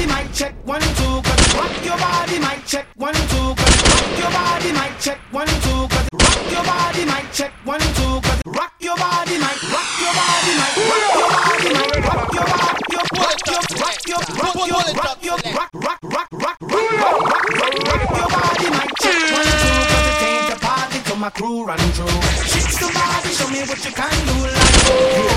body, 0.00 0.24
mic 0.24 0.32
check 0.32 0.54
one 0.64 0.80
two. 0.80 1.22
Cause 1.22 1.54
rock 1.54 1.84
your 1.84 1.96
body, 1.98 2.38
mic 2.38 2.64
check 2.66 2.86
one 2.96 3.14
two. 3.14 3.54
Cause 3.54 3.82
rock 3.84 4.18
your 4.18 4.30
body, 4.30 4.72
mic 4.72 4.92
check 5.00 5.18
one 5.32 5.46
two. 5.46 5.88
Cause 5.88 6.08
rock 6.12 6.50
your 6.50 6.64
body, 6.64 7.04
mic 7.04 7.32
check 7.32 7.52
one 7.64 7.80
two. 7.80 8.20
Cause 8.20 8.42
rock 8.46 8.72
your 8.80 8.96
body, 8.96 9.36
mic 9.38 9.62
rock 9.72 9.88
your 10.00 10.14
body, 10.14 10.52
mic 10.60 10.74
rock 10.88 11.12
your 11.12 11.30
body, 11.30 11.68
mic 11.76 12.04
rock 12.04 12.32
your 12.32 12.46
body, 12.48 12.80
your 12.90 13.04
rock 13.20 13.40
your 13.46 13.62
rock 13.80 13.98
your 14.06 14.20
rock 14.40 14.56
your 14.68 14.84
rock 15.00 15.18
your 15.22 15.38
rock 15.54 15.70
rock 15.74 16.00
rock 16.02 16.28
rock 16.32 16.32
rock 16.32 16.58
rock 16.60 17.18
rock 17.20 17.74
rock 17.88 18.04
your 18.16 18.28
body, 18.28 18.68
mic 18.70 18.90
check 19.00 19.18
one 19.36 19.50
two. 19.60 19.76
Cause 19.90 20.06
it 20.08 20.22
ain't 20.24 20.52
a 20.52 20.58
party 20.60 20.98
till 21.04 21.16
my 21.16 21.30
crew 21.30 21.64
run 21.64 21.78
through. 21.92 22.20
Shake 22.48 22.72
somebody, 22.72 23.30
show 23.36 23.48
me 23.48 23.60
what 23.68 23.84
you 23.84 23.92
can 23.92 24.16
do. 24.26 24.36
Like 24.48 24.76
oh 24.88 25.28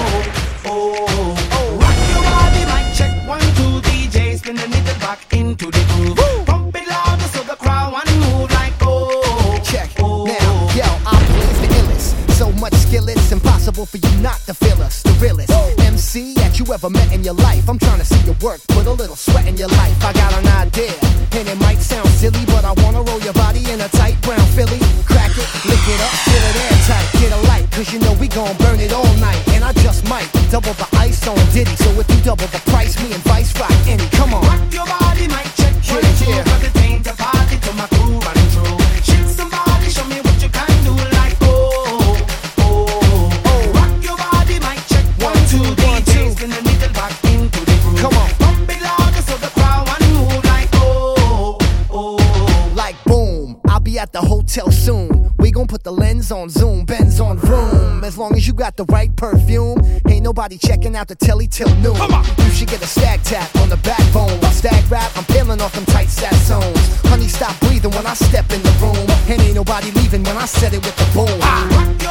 oh 0.65 0.71
oh. 0.71 1.49
oh. 1.51 1.77
Rock 1.83 1.99
your 2.13 2.23
body, 2.23 2.61
mic 2.71 2.95
check 2.95 3.27
one 3.27 3.41
two. 3.57 3.92
DJ 4.33 4.39
spin 4.39 4.55
the 4.55 4.67
needle 4.67 4.99
back 4.99 5.19
into 5.33 5.65
the 5.69 5.83
groove. 5.93 6.45
Pump 6.45 6.75
it 6.75 6.87
louder 6.87 7.29
so 7.29 7.43
the 7.43 7.55
crowd 7.55 7.93
want 7.93 8.09
move 8.17 8.49
like 8.51 8.73
oh. 8.81 9.59
Check. 9.63 9.89
Oh. 9.99 10.25
Now, 10.25 10.73
yo, 10.73 10.87
I'm 11.05 11.23
pleased 11.29 11.61
the 11.61 11.69
illest. 11.77 12.31
So 12.31 12.51
much 12.53 12.73
skill, 12.73 13.07
it's 13.09 13.31
impossible 13.31 13.85
for 13.85 13.97
you 13.97 14.09
not 14.21 14.39
to 14.47 14.53
feel 14.53 14.81
us. 14.81 15.03
The 15.03 15.11
realest 15.21 15.51
MC 15.79 16.33
that 16.35 16.59
you 16.59 16.65
ever 16.73 16.89
met 16.89 17.13
in 17.13 17.23
your 17.23 17.35
life. 17.35 17.69
I'm 17.69 17.77
trying 17.77 17.99
to 17.99 18.05
see 18.05 18.21
your 18.25 18.35
work, 18.41 18.61
put 18.69 18.87
a 18.87 18.91
little 18.91 19.15
sweat 19.15 19.47
in 19.47 19.55
your 19.55 19.69
life. 19.69 20.03
I 20.03 20.13
got 20.13 20.33
an 20.33 20.47
idea, 20.47 20.93
and 21.37 21.47
it 21.47 21.59
might 21.59 21.81
sound 21.81 22.09
silly, 22.09 22.43
but 22.47 22.65
I 22.65 22.73
wanna 22.81 23.03
roll 23.03 23.21
your 23.21 23.33
body 23.33 23.61
in 23.71 23.81
a 23.81 23.89
tight 23.89 24.19
brown 24.21 24.45
Philly. 24.57 24.79
Crack 25.05 25.31
it, 25.37 25.47
lick 25.69 25.83
it 25.93 26.01
up, 26.01 26.13
fill 26.25 26.45
it 26.49 26.55
airtight. 26.65 27.07
Get 27.21 27.31
a 27.33 27.41
light, 27.49 27.69
cause 27.71 27.93
you 27.93 27.99
know 27.99 28.13
we 28.19 28.27
gon' 28.27 28.57
burn 28.57 28.79
it 28.79 28.93
all 28.93 29.13
night. 29.21 29.52
And 30.13 30.21
I 30.21 30.25
just 30.25 30.35
might 30.35 30.51
double 30.51 30.73
the 30.73 30.87
ice 30.97 31.27
on 31.27 31.35
Diddy. 31.53 31.75
So 31.75 31.89
if 31.99 32.09
you 32.09 32.21
double 32.23 32.45
the 32.47 32.61
price, 32.71 32.95
me 33.01 33.13
and 33.13 33.23
Vice 33.23 33.57
rock 33.59 33.71
any. 33.87 34.07
Come 34.09 34.33
on. 34.33 34.43
Rock 34.45 34.73
your 34.73 34.85
body, 34.85 35.27
mic 35.27 35.47
check 35.55 35.73
one 35.89 36.03
Yeah, 36.03 36.17
two. 36.19 36.31
yeah. 36.31 36.43
Cause 36.43 36.63
it 36.63 36.75
ain't 36.77 37.07
a 37.07 37.13
party 37.13 37.57
till 37.61 37.73
my 37.73 37.87
crew 37.87 38.19
run 38.21 38.37
through. 38.53 38.77
Shake 39.01 39.27
somebody, 39.27 39.89
show 39.89 40.05
me 40.05 40.21
what 40.21 40.37
you 40.41 40.49
can 40.49 40.69
do. 40.85 40.93
Like 41.17 41.37
oh 41.41 42.27
oh 42.59 43.29
oh. 43.45 43.71
Rock 43.73 43.93
your 44.05 44.17
body, 44.17 44.59
mic 44.61 44.79
check 44.85 45.05
one 45.17 45.41
two. 45.49 45.65
One, 45.81 46.01
DJ 46.05 46.13
two. 46.13 46.31
spin 46.37 46.49
the 46.51 46.61
needle 46.61 46.93
back 46.93 47.13
into 47.25 47.61
the 47.65 47.75
groove. 47.81 47.99
Come 47.99 48.13
on. 48.13 48.29
Pump 48.37 48.69
it 48.69 48.81
louder 48.85 49.21
so 49.25 49.35
the 49.41 49.49
crowd 49.57 49.87
want 49.87 50.03
move. 50.13 50.45
Like 50.45 50.69
oh 50.73 51.57
oh. 51.89 52.73
like 52.75 52.97
boom. 53.05 53.57
I'll 53.65 53.79
be 53.79 53.97
at 53.97 54.11
the 54.13 54.21
hotel 54.21 54.69
soon. 54.71 55.12
Put 55.67 55.83
the 55.83 55.91
lens 55.91 56.31
on 56.31 56.49
zoom, 56.49 56.85
Benz 56.85 57.19
on 57.19 57.37
vroom. 57.39 58.03
As 58.03 58.15
long 58.15 58.35
as 58.35 58.47
you 58.47 58.53
got 58.53 58.77
the 58.77 58.85
right 58.85 59.13
perfume, 59.15 59.79
ain't 60.07 60.23
nobody 60.23 60.57
checking 60.57 60.95
out 60.95 61.07
the 61.07 61.15
telly 61.15 61.47
till 61.47 61.73
noon. 61.77 61.95
You 62.37 62.51
should 62.51 62.67
get 62.67 62.81
a 62.83 62.85
stag 62.85 63.23
tap 63.23 63.55
on 63.55 63.69
the 63.69 63.77
backbone. 63.77 64.39
While 64.39 64.51
stag 64.51 64.89
rap, 64.91 65.11
I'm 65.15 65.25
peeling 65.25 65.61
off 65.61 65.73
them 65.73 65.85
tight 65.85 66.09
zones. 66.09 67.01
Honey, 67.09 67.27
stop 67.27 67.59
breathing 67.61 67.91
when 67.91 68.05
I 68.05 68.13
step 68.13 68.51
in 68.51 68.61
the 68.61 68.71
room. 68.81 69.09
And 69.29 69.41
ain't 69.41 69.55
nobody 69.55 69.89
leaving 69.91 70.23
when 70.23 70.37
I 70.37 70.45
set 70.45 70.73
it 70.73 70.85
with 70.85 70.95
the 70.95 71.05
boom. 71.13 71.39
Rock 71.39 72.02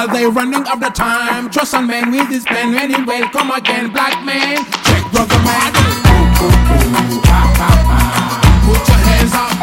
Are 0.00 0.08
they 0.08 0.24
running 0.24 0.66
up 0.66 0.80
the 0.80 0.88
time? 0.88 1.50
Trust 1.50 1.74
on 1.74 1.86
man 1.86 2.10
with 2.10 2.28
his 2.28 2.42
pen 2.46 2.72
when 2.72 2.88
he 2.88 3.02
will 3.02 3.28
come 3.28 3.50
again. 3.50 3.92
Black 3.92 4.24
man, 4.24 4.64
check 4.82 5.12
brother 5.12 5.38
man. 5.44 5.72
Ooh, 5.76 6.40
ooh, 6.40 6.46
ooh, 6.46 7.20
ah, 7.26 7.54
ah, 7.58 7.84
ah. 7.84 8.62
Put 8.64 8.88
your 8.88 8.96
hands 8.96 9.34
up. 9.34 9.59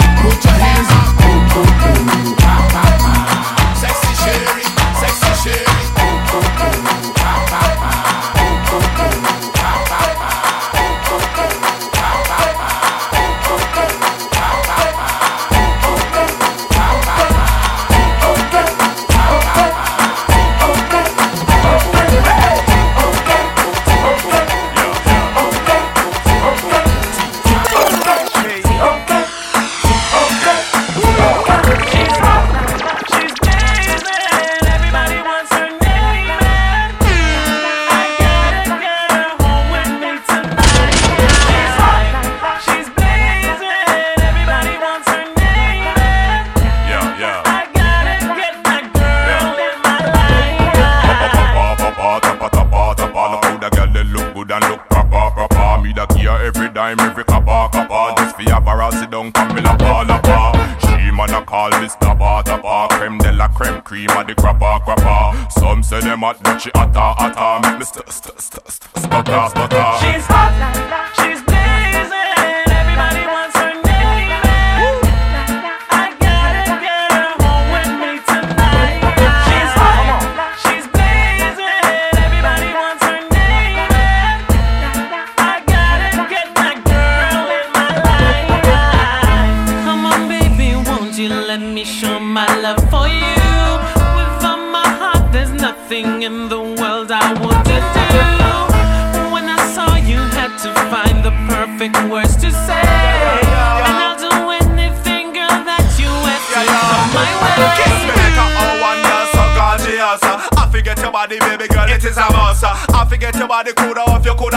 She's. 69.54 70.28
my. 70.30 70.37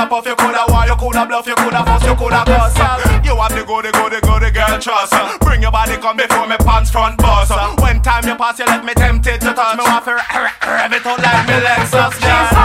top 0.00 0.12
off, 0.12 0.26
you 0.26 0.36
coulda 0.36 0.64
war, 0.68 0.86
you 0.86 0.96
coulda 0.96 1.26
bluff, 1.26 1.46
you 1.46 1.54
coulda 1.54 1.84
fuss, 1.84 2.04
you 2.04 2.14
coulda 2.14 2.42
cuss. 2.46 2.76
You 3.24 3.36
have 3.36 3.52
the 3.52 3.64
goody, 3.64 3.90
goody, 3.92 4.20
goody 4.20 4.50
girl 4.50 4.78
trust. 4.80 5.12
Bring 5.40 5.62
your 5.62 5.72
body 5.72 5.96
come 5.96 6.16
before 6.16 6.46
me 6.46 6.56
pants 6.58 6.90
front 6.90 7.18
bust. 7.18 7.52
When 7.80 8.00
time 8.00 8.26
you 8.26 8.36
pass, 8.36 8.58
you 8.58 8.66
let 8.66 8.84
me 8.84 8.94
tempted 8.94 9.40
to 9.40 9.52
touch. 9.52 9.76
Me 9.76 9.84
want 9.84 10.04
to 10.04 10.14
rev 10.14 10.92
it 10.92 11.06
out 11.06 11.20
like 11.20 11.46
me 11.48 11.56
Lexus. 11.60 12.20
yeah. 12.22 12.59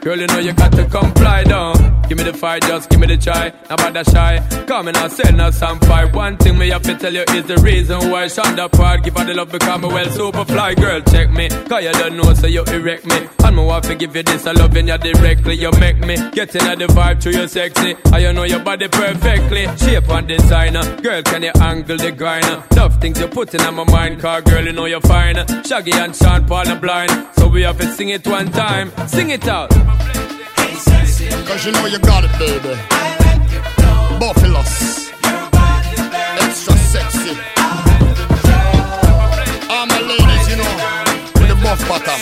Girl, 0.00 0.18
you 0.18 0.26
know 0.28 0.38
you 0.38 0.54
got 0.54 0.72
to 0.72 0.86
comply, 0.86 1.44
down. 1.44 1.74
Give 2.08 2.16
me 2.16 2.24
the 2.24 2.32
fire, 2.32 2.58
just 2.60 2.89
try, 3.20 3.52
no 3.68 3.76
bother 3.76 4.04
shy. 4.04 4.64
Come 4.66 4.88
and 4.88 4.96
I'll 4.96 5.10
send 5.10 5.40
us 5.40 5.58
some 5.58 5.78
fire. 5.80 6.08
One 6.12 6.36
thing 6.36 6.58
me 6.58 6.70
have 6.70 6.82
to 6.82 6.96
tell 6.96 7.12
you 7.12 7.24
is 7.30 7.44
the 7.46 7.58
reason 7.58 8.10
why 8.10 8.26
Shonda 8.26 8.70
part. 8.70 9.04
Give 9.04 9.16
her 9.16 9.24
the 9.24 9.34
love 9.34 9.52
because 9.52 9.82
a 9.82 9.88
well 9.88 10.10
super 10.10 10.44
fly. 10.44 10.74
Girl, 10.74 11.00
check 11.02 11.30
me. 11.30 11.48
Cause 11.48 11.84
you 11.84 11.92
don't 11.92 12.16
know, 12.16 12.34
so 12.34 12.46
you 12.46 12.64
erect 12.64 13.06
me. 13.06 13.28
And 13.44 13.56
me 13.56 13.64
want 13.64 13.84
to 13.84 13.94
give 13.94 14.14
you 14.14 14.22
this, 14.22 14.46
I 14.46 14.52
love 14.52 14.76
you 14.76 14.82
directly. 14.82 15.54
You 15.54 15.70
make 15.72 15.98
me 15.98 16.16
get 16.30 16.54
at 16.56 16.78
the 16.78 16.86
vibe 16.86 17.20
to 17.20 17.30
your 17.30 17.48
sexy. 17.48 17.96
I 18.12 18.18
you 18.18 18.32
know 18.32 18.44
your 18.44 18.60
body 18.60 18.88
perfectly. 18.88 19.66
Shape 19.76 20.08
and 20.08 20.28
designer. 20.28 20.82
Girl, 21.00 21.22
can 21.22 21.42
you 21.42 21.52
angle 21.60 21.96
the 21.96 22.12
grinder? 22.12 22.62
Love 22.76 23.00
things 23.00 23.18
you're 23.18 23.28
putting 23.28 23.60
on 23.62 23.74
my 23.74 23.84
mind. 23.84 24.20
Car 24.20 24.42
girl, 24.42 24.64
you 24.64 24.72
know 24.72 24.86
you're 24.86 25.00
fine. 25.00 25.36
Shaggy 25.64 25.92
and 25.92 26.14
Sean 26.14 26.46
Paul 26.46 26.68
are 26.68 26.78
blind. 26.78 27.10
So 27.36 27.48
we 27.48 27.62
have 27.62 27.78
to 27.78 27.92
sing 27.92 28.10
it 28.10 28.26
one 28.26 28.50
time. 28.50 28.92
Sing 29.06 29.30
it 29.30 29.46
out. 29.48 29.70
Cause 31.46 31.66
you 31.66 31.72
know 31.72 31.86
you 31.86 31.98
got 31.98 32.24
it, 32.24 32.32
baby. 32.38 32.74
Buffaloes. 34.18 35.10
Extra 36.40 36.74
sexy. 36.76 37.36
All 39.68 39.86
my 39.86 40.00
ladies, 40.00 40.48
you 40.50 40.56
know, 40.56 40.74
with 41.34 41.48
the 41.48 41.58
buff 41.62 41.80
bottom. 41.88 42.20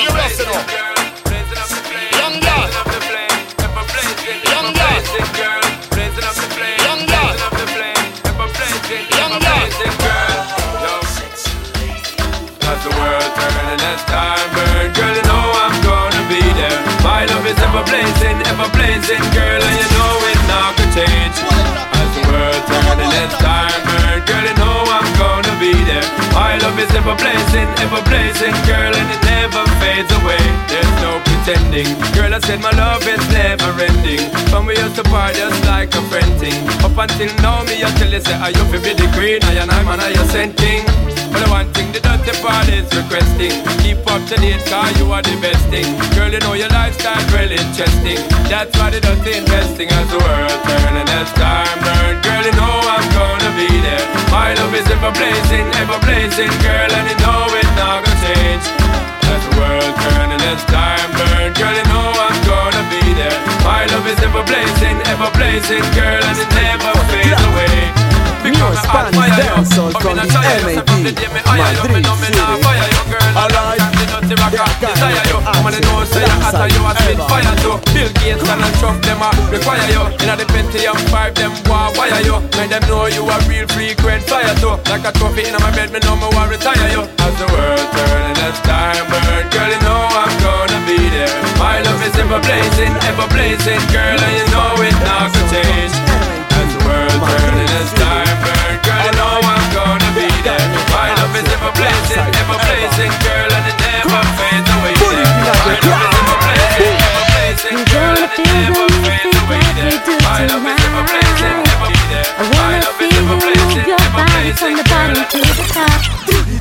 You 0.00 0.08
rough 0.08 0.40
up. 0.40 0.83
Is 17.54 17.62
ever 17.62 17.84
blazing, 17.86 18.36
ever 18.50 18.68
blazing, 18.74 19.22
girl, 19.30 19.60
and 19.62 19.76
you 19.78 19.88
know 19.94 20.14
it 20.30 20.40
not 20.50 20.74
gonna 20.74 20.94
change. 20.94 21.36
As 21.94 22.10
the 22.14 22.22
world 22.30 22.62
turning 22.66 23.14
as 23.22 23.34
time 23.38 23.80
burn, 23.86 24.18
girl, 24.26 24.44
you 24.44 24.56
know 24.58 24.78
I'm 24.90 25.08
gonna 25.18 25.54
be 25.62 25.74
there. 25.86 26.06
My 26.34 26.58
love 26.58 26.78
is 26.78 26.90
ever 26.94 27.14
blazing, 27.14 27.68
ever 27.84 28.02
blazing, 28.10 28.54
girl, 28.66 28.90
and 28.90 29.08
it 29.14 29.22
never 29.22 29.62
fades 29.78 30.10
away. 30.18 30.42
There's 30.70 30.94
no 31.02 31.22
pretending, 31.26 31.88
girl. 32.14 32.34
I 32.34 32.40
said 32.40 32.60
my 32.60 32.74
love 32.74 33.06
is 33.06 33.22
never 33.30 33.70
ending. 33.78 34.24
From 34.50 34.66
we 34.66 34.74
used 34.76 34.96
to 34.96 35.04
part 35.04 35.34
just 35.34 35.60
like 35.66 35.94
a 35.94 36.02
friend 36.10 36.30
thing. 36.40 36.58
Up 36.82 36.96
until 36.98 37.30
now, 37.38 37.62
me 37.64 37.84
I 37.84 37.90
tell 37.98 38.10
you 38.10 38.20
say 38.20 38.34
I 38.34 38.48
you 38.50 38.64
fi 38.70 38.78
be 38.82 38.92
the 38.98 39.06
queen, 39.14 39.42
I 39.44 39.62
and 39.62 39.70
I'm 39.70 39.88
an 39.88 40.00
I 40.00 40.10
you 40.10 40.24
sent 40.34 40.56
king. 40.56 40.82
The 41.40 41.46
one 41.50 41.66
thing 41.74 41.90
the 41.90 42.00
dirty 42.00 42.30
part 42.42 42.68
is 42.68 42.86
requesting 42.94 43.54
Keep 43.82 44.06
up 44.06 44.22
to 44.28 44.36
date 44.38 44.62
cause 44.66 44.94
you 44.98 45.10
are 45.10 45.22
the 45.22 45.34
best 45.42 45.64
thing. 45.72 45.86
Girl 46.14 46.30
you 46.30 46.40
know 46.40 46.54
your 46.54 46.70
lifestyle 46.70 47.18
really 47.34 47.58
interesting. 47.58 48.20
That's 48.46 48.70
why 48.78 48.90
the 48.90 49.00
dirty 49.00 49.38
investing 49.38 49.88
as 49.90 50.06
the 50.10 50.20
world 50.20 50.58
turn 50.68 50.94
and 50.94 51.08
as 51.10 51.30
time 51.34 51.78
burn 51.80 52.20
Girl 52.22 52.44
you 52.44 52.54
know 52.58 52.74
I'm 52.86 53.06
gonna 53.14 53.52
be 53.58 53.70
there. 53.80 54.04
My 54.30 54.54
love 54.54 54.74
is 54.74 54.86
ever 54.90 55.10
blazing, 55.10 55.66
ever 55.80 55.98
blazing 56.04 56.52
Girl 56.62 56.90
and 56.90 57.06
you 57.10 57.18
know 57.24 57.48
it's 57.56 57.74
not 57.78 58.04
gonna 58.04 58.24
change. 58.28 58.64
As 59.24 59.42
the 59.42 59.52
world 59.58 59.94
turn 60.04 60.28
and 60.34 60.42
as 60.52 60.62
time 60.70 61.10
burn 61.18 61.50
Girl 61.56 61.74
you 61.74 61.86
know 61.90 62.08
I'm 62.14 62.38
gonna 62.46 62.84
be 62.94 63.02
there. 63.18 63.38
My 63.64 63.86
love 63.90 64.06
is 64.06 64.20
ever 64.20 64.44
blazing, 64.44 64.96
ever 65.10 65.30
blazing 65.34 65.82
Girl 65.96 66.03
from 70.04 70.20
the 70.20 70.28
MAD, 70.28 70.60
Madrid 70.76 72.04
City. 72.20 72.44
Alright, 73.40 73.80
desire 74.76 75.24
you. 75.32 75.40
I'm 75.48 75.64
gonna 75.64 75.80
know 75.80 76.04
say 76.04 76.20
you 76.20 76.36
hotter, 76.44 76.68
you 76.68 76.84
a 76.84 76.92
spit 77.00 77.20
fire 77.24 77.56
too. 77.64 77.80
Bill 77.96 78.10
Gates 78.20 78.44
and 78.44 78.60
Trump 78.76 79.00
them 79.00 79.24
a 79.24 79.32
require 79.48 79.88
you. 79.88 80.04
Inna 80.20 80.36
the 80.36 80.44
Pentium 80.52 81.00
five 81.08 81.32
them 81.34 81.56
want 81.64 81.96
wire 81.96 82.20
you. 82.20 82.36
Make 82.60 82.68
them 82.68 82.84
know 82.84 83.08
you 83.08 83.24
a 83.24 83.36
real 83.48 83.64
frequent 83.72 84.28
flyer 84.28 84.52
too. 84.60 84.76
Like 84.92 85.08
a 85.08 85.12
trophy 85.16 85.48
inna 85.48 85.58
my 85.64 85.72
bed, 85.72 85.88
me 85.88 86.04
know 86.04 86.20
me 86.20 86.28
want 86.36 86.52
retire 86.52 86.88
you. 86.92 87.08
As 87.24 87.34
the 87.40 87.48
world 87.48 87.88
turn 87.96 88.22
and 88.28 88.38
as 88.44 88.60
time 88.60 89.08
burn, 89.08 89.48
girl 89.56 89.72
you 89.72 89.80
know 89.88 90.04
I'm 90.20 90.34
gonna 90.44 90.80
be 90.84 91.00
there. 91.16 91.32
My 91.56 91.80
love 91.80 92.04
is 92.04 92.12
ever 92.20 92.44
blazing, 92.44 92.92
ever 93.08 93.28
blazing, 93.32 93.80
girl, 93.88 94.20
and 94.20 94.34
you 94.36 94.46
know 94.52 94.84
it 94.84 94.96
not 95.00 95.32
gonna 95.32 95.48
change. 95.48 95.96
As 96.60 96.68
the 96.76 96.80
world 96.84 97.18
turn 97.24 97.56
and 97.56 97.72
as 97.80 97.90
time 97.96 98.36
burn, 98.44 98.72
girl 98.84 99.00
you 99.00 99.16
know 99.16 99.40
I'm 99.48 99.53
love 101.34 101.46
is 101.46 101.52
ever 101.52 101.72
blazing, 101.74 102.30
ever 102.38 102.58
blazing, 102.62 103.12
girl, 103.26 103.50
and 103.50 103.66
it 103.66 103.78
never 103.82 104.22
fades 104.38 104.70
away. 104.70 104.94
Put 104.94 105.18
it 105.18 105.26
in 105.26 105.34
the 105.34 105.50
love 105.50 105.66
is 105.66 105.82
crowd. 105.82 106.14
ever 106.14 106.38
blazing, 106.38 106.94
ever 106.94 107.24
blazing, 107.34 107.82
girl, 107.90 108.14
and 108.14 108.30
it 108.30 108.38
never 108.38 108.86
fades 109.02 110.06
away. 110.06 110.22
My 110.22 110.46
love 110.46 110.62
is 110.62 110.78
ever 110.78 111.02
blazing, 111.10 111.58
ever 111.74 111.88
be 111.90 112.02
there. 112.06 112.30
I 112.38 112.44
wanna 112.54 112.86
you 113.04 113.22
move 113.26 113.42
your 113.82 114.04
body 114.14 114.50
from 114.54 114.72
the 114.78 114.84
bottom 114.86 115.26
to 115.26 115.38
the 115.42 115.66
top. 115.74 115.98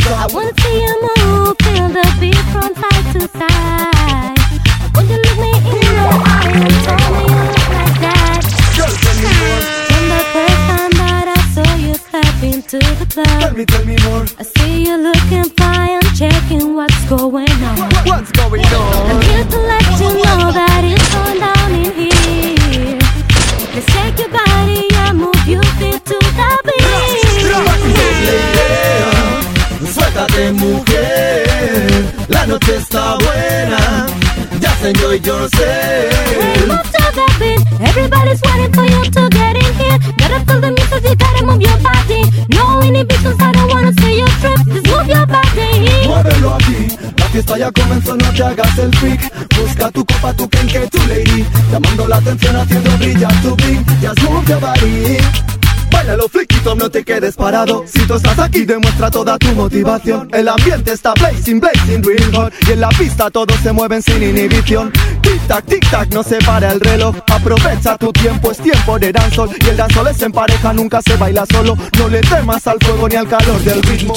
I 0.09 0.27
wanna 0.33 0.53
see 0.57 0.77
you 0.81 0.95
move, 1.05 1.53
feel 1.61 1.87
the 1.93 2.05
beat 2.17 2.43
from 2.49 2.73
side 2.73 3.05
to 3.13 3.21
side. 3.29 4.37
When 4.95 5.05
you 5.09 5.17
look 5.21 5.37
me 5.37 5.51
in 5.53 5.85
the 5.85 6.05
eye 6.17 6.49
and 6.49 6.77
tell 6.81 7.05
me 7.13 7.32
into 12.73 12.95
the 12.95 13.05
Tell 13.05 13.25
club, 13.25 13.55
me, 13.55 13.65
tell 13.65 13.85
me 13.85 13.95
more. 14.03 14.25
I 14.39 14.43
see 14.43 14.85
you 14.85 14.97
looking 14.97 15.45
fine, 15.57 16.01
checking 16.17 16.73
what's 16.73 17.03
going 17.07 17.49
on. 17.69 17.77
What's 18.09 18.31
going 18.31 18.65
on? 18.65 19.11
I'm 19.11 19.21
here 19.21 19.45
to 19.45 19.59
let 19.71 19.85
you 20.01 20.09
know 20.25 20.51
that 20.57 20.81
it's 20.81 21.09
going 21.13 21.39
down 21.39 21.69
in 21.77 21.91
here. 21.93 22.97
Let's 23.73 23.87
shake 23.93 24.17
your 24.17 24.29
body 24.29 24.89
and 25.05 25.17
move 25.19 25.45
your 25.45 25.63
feet 25.77 26.01
to 26.05 26.17
the 26.17 26.49
beat. 26.65 27.03
Suéltate 29.93 30.51
mujer, 30.53 32.05
la 32.29 32.45
noche 32.47 32.77
está 32.77 33.17
buena. 33.19 34.07
Just 34.59 34.85
enjoy 34.85 35.19
yourself. 35.19 36.67
move 36.67 36.89
to 36.95 37.03
the 37.17 37.27
beat. 37.39 37.61
Everybody's 37.81 38.41
waiting 38.41 38.73
for 38.73 38.85
you 38.85 39.03
to 39.11 39.29
get 39.29 39.57
in 39.57 39.62
fiesta 47.53 47.57
ya 47.57 47.71
comenzó, 47.71 48.15
no 48.15 48.33
te 48.33 48.43
hagas 48.43 48.77
el 48.77 48.95
freak. 48.97 49.49
Busca 49.59 49.91
tu 49.91 50.05
copa, 50.05 50.33
tu 50.33 50.49
kenke, 50.49 50.87
tu 50.87 50.97
lady. 51.07 51.45
Llamando 51.71 52.07
la 52.07 52.17
atención, 52.17 52.55
haciendo 52.55 52.97
brillar 52.97 53.41
tu 53.41 53.49
move 54.29 54.45
your 54.47 54.59
body. 54.59 55.62
Bailalo 55.93 56.27
fliquito, 56.27 56.75
no 56.75 56.89
te 56.89 57.03
quedes 57.03 57.35
parado. 57.35 57.85
Si 57.87 57.99
tú 58.07 58.15
estás 58.15 58.39
aquí, 58.39 58.65
demuestra 58.65 59.11
toda 59.11 59.37
tu 59.37 59.47
motivación. 59.53 60.27
El 60.33 60.49
ambiente 60.49 60.91
está 60.91 61.13
blazing, 61.13 61.59
blazing, 61.59 62.03
real 62.03 62.35
hot. 62.35 62.53
Y 62.67 62.71
en 62.71 62.81
la 62.81 62.89
pista 62.89 63.29
todos 63.29 63.55
se 63.61 63.71
mueven 63.71 64.01
sin 64.01 64.23
inhibición. 64.23 64.91
Tic 65.21 65.47
tac, 65.47 65.65
tic 65.65 65.89
tac, 65.89 66.11
no 66.11 66.23
se 66.23 66.37
para 66.39 66.71
el 66.71 66.79
reloj. 66.79 67.15
Aprovecha 67.31 67.95
tu 67.97 68.11
tiempo, 68.11 68.51
es 68.51 68.57
tiempo 68.57 68.97
de 68.97 69.11
dancehall. 69.11 69.49
Y 69.63 69.69
el 69.69 69.77
dancehall 69.77 70.07
es 70.07 70.21
en 70.23 70.31
pareja, 70.31 70.73
nunca 70.73 70.99
se 71.01 71.15
baila 71.15 71.45
solo. 71.45 71.77
No 71.99 72.07
le 72.09 72.21
temas 72.21 72.65
al 72.67 72.79
fuego 72.81 73.07
ni 73.07 73.15
al 73.15 73.27
calor 73.27 73.61
del 73.61 73.83
ritmo. 73.83 74.13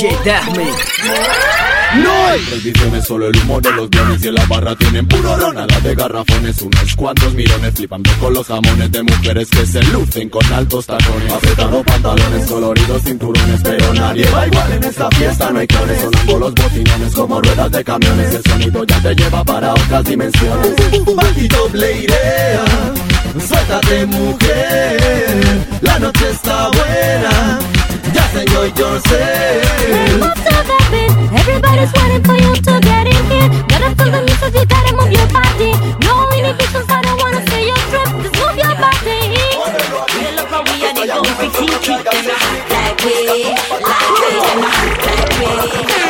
No 1.94 2.26
hay 2.26 2.40
Prohibiciones, 2.40 3.04
solo 3.06 3.28
el 3.28 3.36
humo 3.38 3.60
de 3.60 3.72
los 3.72 3.88
bienes 3.88 4.24
y 4.24 4.28
en 4.28 4.34
la 4.34 4.44
barra 4.46 4.74
tienen 4.76 5.06
puro 5.06 5.36
ron 5.36 5.54
Nada 5.54 5.80
de 5.80 5.94
garrafones, 5.94 6.60
unos 6.60 6.96
cuantos 6.96 7.32
mirones 7.34 7.74
Flipando 7.74 8.10
con 8.20 8.34
los 8.34 8.46
jamones 8.46 8.90
de 8.90 9.02
mujeres 9.02 9.48
que 9.48 9.64
se 9.64 9.82
lucen 9.84 10.28
con 10.28 10.44
altos 10.52 10.86
tacones 10.86 11.32
Pantalones, 11.70 12.46
coloridos 12.46 13.02
cinturones 13.02 13.60
Pero 13.62 13.92
nadie 13.94 14.26
va 14.30 14.46
igual 14.46 14.72
en 14.72 14.84
esta 14.84 15.10
fiesta, 15.10 15.50
no 15.50 15.58
hay 15.58 15.66
clones 15.66 16.00
Sonando 16.00 16.38
los 16.38 16.54
bocinones 16.54 17.14
como 17.14 17.40
ruedas 17.40 17.70
de 17.70 17.84
camiones 17.84 18.34
El 18.34 18.42
sonido 18.44 18.84
ya 18.84 19.02
te 19.02 19.14
lleva 19.14 19.44
para 19.44 19.74
otras 19.74 20.04
dimensiones 20.04 20.74
Bajito 21.16 21.68
bleirea, 21.70 22.64
suéltate 23.46 24.06
mujer, 24.06 25.66
la 25.80 25.98
noche 25.98 26.30
está 26.30 26.68
buena, 26.68 27.58
just 28.12 28.36
enjoy 28.36 28.72
yourself. 28.76 30.36
Everybody's 31.32 31.92
waiting 31.92 32.22
for 32.24 32.34
you 32.34 32.54
to 32.54 32.80
get 32.80 33.06
in 33.06 33.24
here. 33.30 33.48
Gotta 33.68 33.94
feel 33.96 34.10
the 34.10 34.22
music, 34.22 34.54
you 34.54 34.66
gotta 34.66 34.92
move 34.96 35.12
your 35.12 35.28
body. 35.28 35.72
No 36.04 36.28
inhibitions, 36.36 36.86
I 36.88 37.02
don't 37.02 37.20
wanna 37.20 37.45
pretty 41.24 41.66
kick 41.80 42.04
them 42.04 42.26
hot 42.28 42.68
like 42.72 43.00
we, 43.04 43.16
like 43.82 44.20
we, 44.20 45.46
like 45.86 46.00
we 46.00 46.05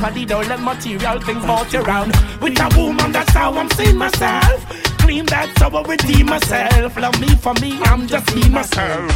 I 0.00 0.10
they 0.10 0.24
don't 0.24 0.46
let 0.48 0.60
material 0.60 1.20
things 1.20 1.44
bought 1.44 1.74
around. 1.74 2.12
With 2.40 2.60
a 2.60 2.68
woman, 2.78 3.10
that's 3.12 3.32
how 3.32 3.52
I'm 3.54 3.68
seeing 3.70 3.96
myself. 3.96 4.64
Claim 4.98 5.26
that's 5.26 5.60
how 5.60 5.70
I 5.70 5.82
redeem 5.82 6.26
myself. 6.26 6.96
Love 6.96 7.20
me 7.20 7.28
for 7.36 7.54
me, 7.54 7.78
I'm 7.82 8.06
just 8.06 8.34
me 8.34 8.48
myself. 8.48 9.12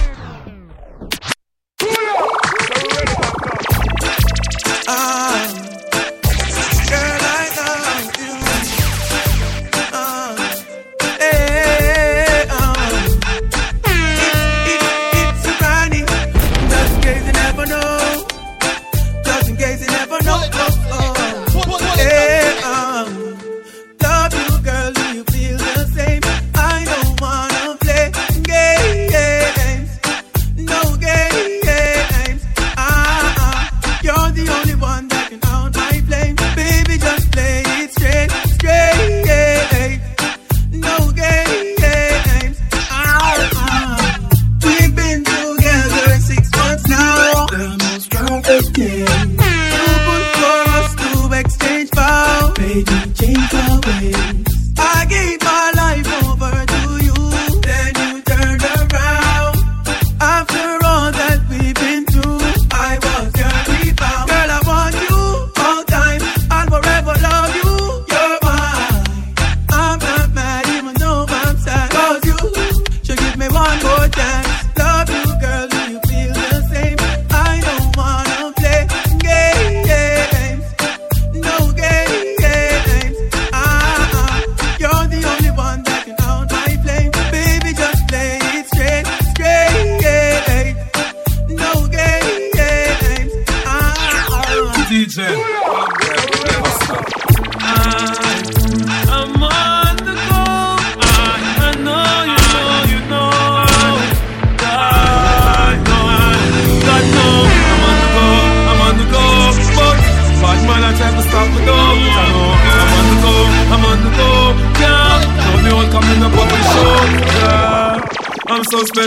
Ah. 4.89 5.92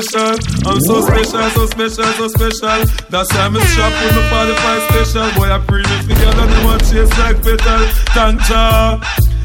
special. 0.03 0.35
I'm 0.67 0.81
so 0.81 1.01
special, 1.01 1.49
so 1.51 1.65
special, 1.67 2.03
so 2.03 2.27
special. 2.27 2.79
That's 3.09 3.31
why 3.33 3.45
I'm 3.45 3.55
shop 3.55 3.93
with 4.03 4.15
my 4.15 4.29
45 4.29 4.81
special. 4.89 5.27
Boy, 5.39 5.51
I 5.51 5.59
premium 5.65 6.01
for 6.03 6.15
girl 6.15 6.39
and 6.39 6.51
they 6.51 6.65
want 6.65 6.81
chase 6.81 7.17
like 7.19 7.37
petal. 7.43 7.87
Thank 8.11 8.49
ya. 8.49 8.99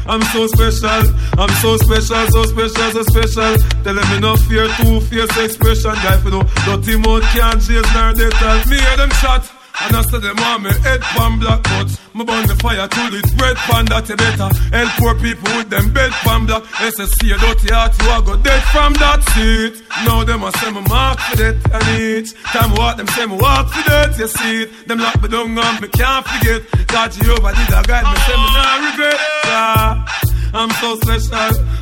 I'm 0.07 0.21
so 0.33 0.47
special, 0.47 1.13
I'm 1.37 1.49
so 1.61 1.77
special, 1.77 2.27
so 2.31 2.43
special, 2.43 2.91
so 2.91 3.03
special. 3.03 3.57
Tell 3.83 3.95
them 3.95 4.11
enough 4.17 4.41
fear, 4.47 4.67
two 4.81 4.99
fierce 5.01 5.37
expression. 5.37 5.93
Guy, 6.03 6.17
for 6.17 6.31
no 6.31 6.43
dirty 6.65 6.97
mouth 6.97 7.23
can't 7.31 7.61
chase 7.61 7.87
nor 7.93 8.13
they 8.13 8.29
tell 8.31 8.57
me. 8.67 8.77
Hear 8.77 8.97
them 8.97 9.11
shot. 9.21 9.60
And 9.87 9.95
I 9.97 10.01
said 10.03 10.21
them 10.21 10.37
want 10.37 10.63
me 10.63 10.71
head 10.85 11.01
pan 11.01 11.39
black 11.39 11.63
But 11.63 11.89
me 12.13 12.23
burn 12.25 12.45
the 12.47 12.55
fire 12.61 12.87
to 12.87 13.01
it 13.17 13.25
red 13.41 13.57
pan 13.65 13.85
that 13.85 14.09
you 14.09 14.15
better 14.15 14.49
Help 14.71 14.91
poor 14.99 15.15
people 15.15 15.49
with 15.57 15.69
them 15.69 15.91
bed 15.93 16.11
pan 16.23 16.45
black. 16.45 16.63
SSC 16.81 17.33
a 17.33 17.37
dirty 17.39 17.73
heart 17.73 17.93
you 17.97 18.09
a 18.11 18.21
go 18.21 18.37
dead 18.41 18.63
from 18.71 18.93
that 19.01 19.21
seat. 19.33 19.83
Now 20.05 20.23
them 20.23 20.43
a 20.43 20.51
say 20.57 20.71
me 20.71 20.81
mark 20.87 21.19
for 21.19 21.35
death, 21.37 21.59
and 21.73 21.85
it 21.99 22.27
Time 22.53 22.71
what 22.75 22.97
them 22.97 23.07
say 23.07 23.25
me 23.25 23.37
walk 23.37 23.69
for 23.69 23.83
death. 23.89 24.17
you 24.19 24.27
see 24.27 24.63
it. 24.63 24.87
Them 24.87 24.99
lock 24.99 25.21
me 25.21 25.27
down 25.29 25.57
and 25.57 25.81
me 25.81 25.87
can't 25.87 26.25
forget. 26.25 26.61
God 26.87 27.11
Jehovah 27.11 27.53
did 27.55 27.69
a 27.73 27.81
guide 27.83 28.05
me 28.05 28.17
say 28.25 28.37
me 28.37 28.47
not 28.53 28.91
regret. 28.91 29.19
Yeah. 29.45 30.30
I'm 30.53 30.69
so 30.69 30.95
special. 30.99 31.33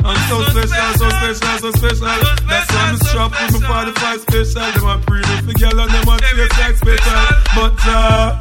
I'm 0.06 0.20
so, 0.30 0.44
special, 0.52 0.94
so 0.98 1.10
special, 1.10 1.58
so 1.60 1.72
special. 1.72 2.06
That's 2.48 2.72
why 2.72 2.86
I'm 2.90 2.98
strapped 2.98 3.54
with 3.54 3.62
my 3.62 3.84
45 3.94 4.22
special. 4.22 4.72
Them 4.72 4.88
a 4.88 5.04
pretty, 5.06 5.42
the 5.46 5.54
girl 5.54 5.80
and 5.80 5.92
them 5.92 6.08
a 6.08 6.18
taste 6.20 6.60
like 6.60 6.78
special. 6.78 7.20
But, 7.56 7.80
uh, 7.86 8.40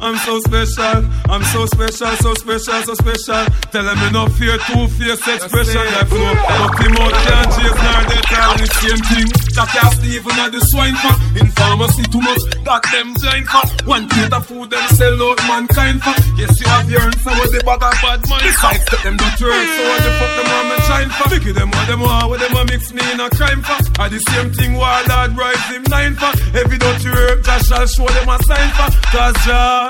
I'm 0.00 0.16
so 0.18 0.38
special, 0.40 1.10
I'm 1.26 1.42
so 1.42 1.66
special, 1.66 2.14
so 2.22 2.34
special, 2.34 2.82
so 2.86 2.94
special. 2.94 3.42
Tell 3.74 3.82
them 3.82 3.98
me 3.98 4.10
no 4.14 4.26
fear, 4.38 4.56
two 4.70 4.86
face 4.94 5.26
expression. 5.26 5.82
flow 6.06 6.22
no, 6.22 6.38
nothing 6.38 6.92
more 6.94 7.10
can 7.10 7.44
chase 7.50 7.78
Now 7.82 8.06
they 8.06 8.22
tell 8.30 8.54
the 8.54 8.66
same 8.78 9.02
thing. 9.10 9.28
That 9.58 9.68
cast 9.74 10.04
even 10.06 10.38
at 10.38 10.54
the 10.54 10.62
swine 10.62 10.94
fat. 11.02 11.18
In 11.34 11.50
pharmacy 11.50 12.06
too 12.14 12.22
much, 12.22 12.46
that 12.62 12.82
them 12.94 13.10
joint 13.18 13.46
fat. 13.50 13.66
One 13.90 14.06
plate 14.06 14.30
of 14.30 14.46
food 14.46 14.70
them 14.70 14.86
sell 14.94 15.18
out 15.18 15.42
mankind 15.50 15.98
fat. 15.98 16.14
Yes, 16.38 16.54
you 16.62 16.68
have 16.70 16.86
your 16.86 17.02
answer 17.02 17.34
with 17.42 17.50
the 17.50 17.62
bought 17.66 17.82
of 17.82 17.98
bad 17.98 18.22
man. 18.30 18.38
I 18.38 18.78
step 18.78 19.02
them 19.02 19.16
the 19.18 19.28
turn, 19.34 19.50
so 19.50 19.82
what 19.82 20.00
the 20.06 20.10
fuck 20.14 20.32
them 20.38 20.46
on 20.46 20.64
me 20.70 20.76
shine 20.86 21.10
fat. 21.10 21.28
Pick 21.34 21.46
them 21.58 21.70
what 21.74 21.86
them 21.90 22.02
are, 22.06 22.28
what 22.30 22.38
them 22.38 22.54
are 22.54 22.66
mix 22.70 22.94
me 22.94 23.02
in 23.10 23.18
a 23.18 23.26
crime 23.34 23.66
fat. 23.66 23.82
I 23.98 24.06
the 24.06 24.22
same 24.30 24.54
thing 24.54 24.78
while 24.78 25.02
Lord 25.10 25.34
rise 25.34 25.64
him 25.74 25.82
nine 25.90 26.14
fat. 26.14 26.38
Every 26.54 26.78
don't 26.78 27.02
you 27.02 27.10
herb, 27.10 27.42
Josh 27.42 27.66
shall 27.66 27.86
show 27.90 28.06
them 28.06 28.30
a 28.30 28.38
sign 28.46 28.70
fat. 28.78 28.94
Cause 29.10 29.38
Josh 29.42 29.87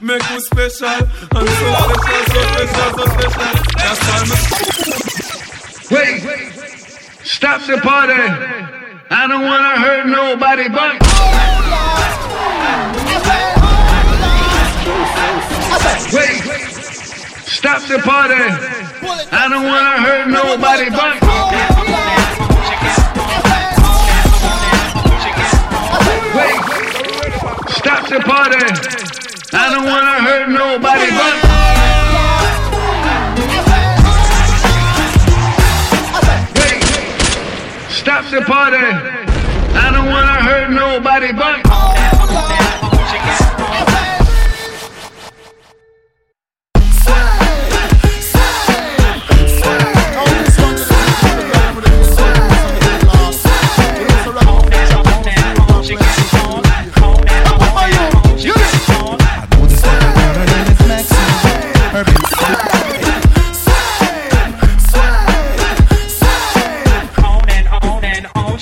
Make 0.00 0.30
me 0.30 0.40
special. 0.40 0.70
So 0.70 1.06
the 1.30 1.46
so, 1.46 1.70
special, 2.02 2.90
so 2.96 3.04
special. 3.14 3.46
That's 3.78 4.00
why 4.06 4.20
me 4.26 4.36
Wait, 5.88 6.18
stop 7.22 7.60
the 7.66 7.76
party. 7.78 8.14
I 9.08 9.26
don't 9.28 9.44
wanna 9.44 9.78
hurt 9.78 10.06
nobody 10.06 10.68
but. 10.68 10.98
Wait, 16.12 16.42
stop 17.46 17.82
the 17.86 17.98
party. 17.98 18.34
I 19.30 19.48
don't 19.48 19.66
wanna 19.66 20.00
hurt 20.02 20.26
nobody 20.28 20.90
but. 20.90 21.22
Wait, 26.34 26.60
stop 27.76 28.08
the 28.08 28.20
party. 28.26 29.15
I 29.58 29.70
don't 29.72 29.86
wanna 29.86 30.20
hurt 30.20 30.48
nobody 30.50 31.10
but. 31.16 31.34
Wait, 36.60 36.82
stop 37.90 38.24
the 38.30 38.42
party. 38.42 38.76
I 38.76 39.90
don't 39.92 40.08
wanna 40.10 40.42
hurt 40.42 40.70
nobody 40.70 41.32
but. 41.32 41.95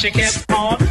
She 0.05 0.11
kept 0.11 0.53
on. 0.53 0.84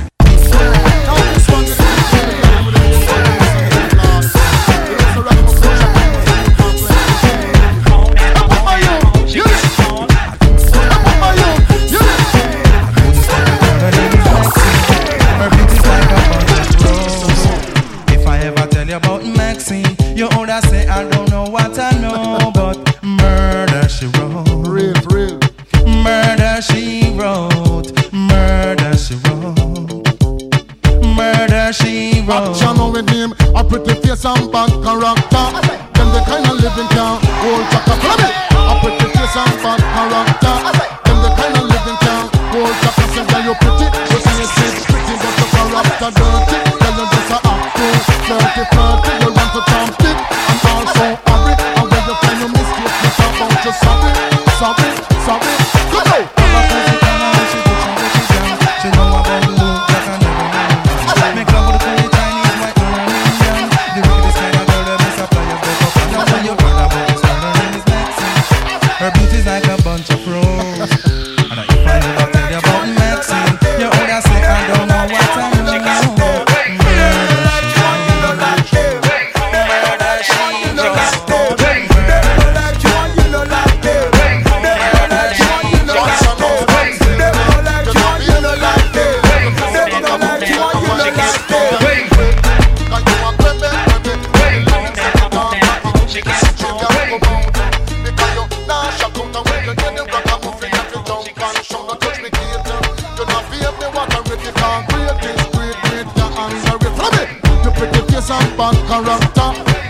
Character. 109.03 109.49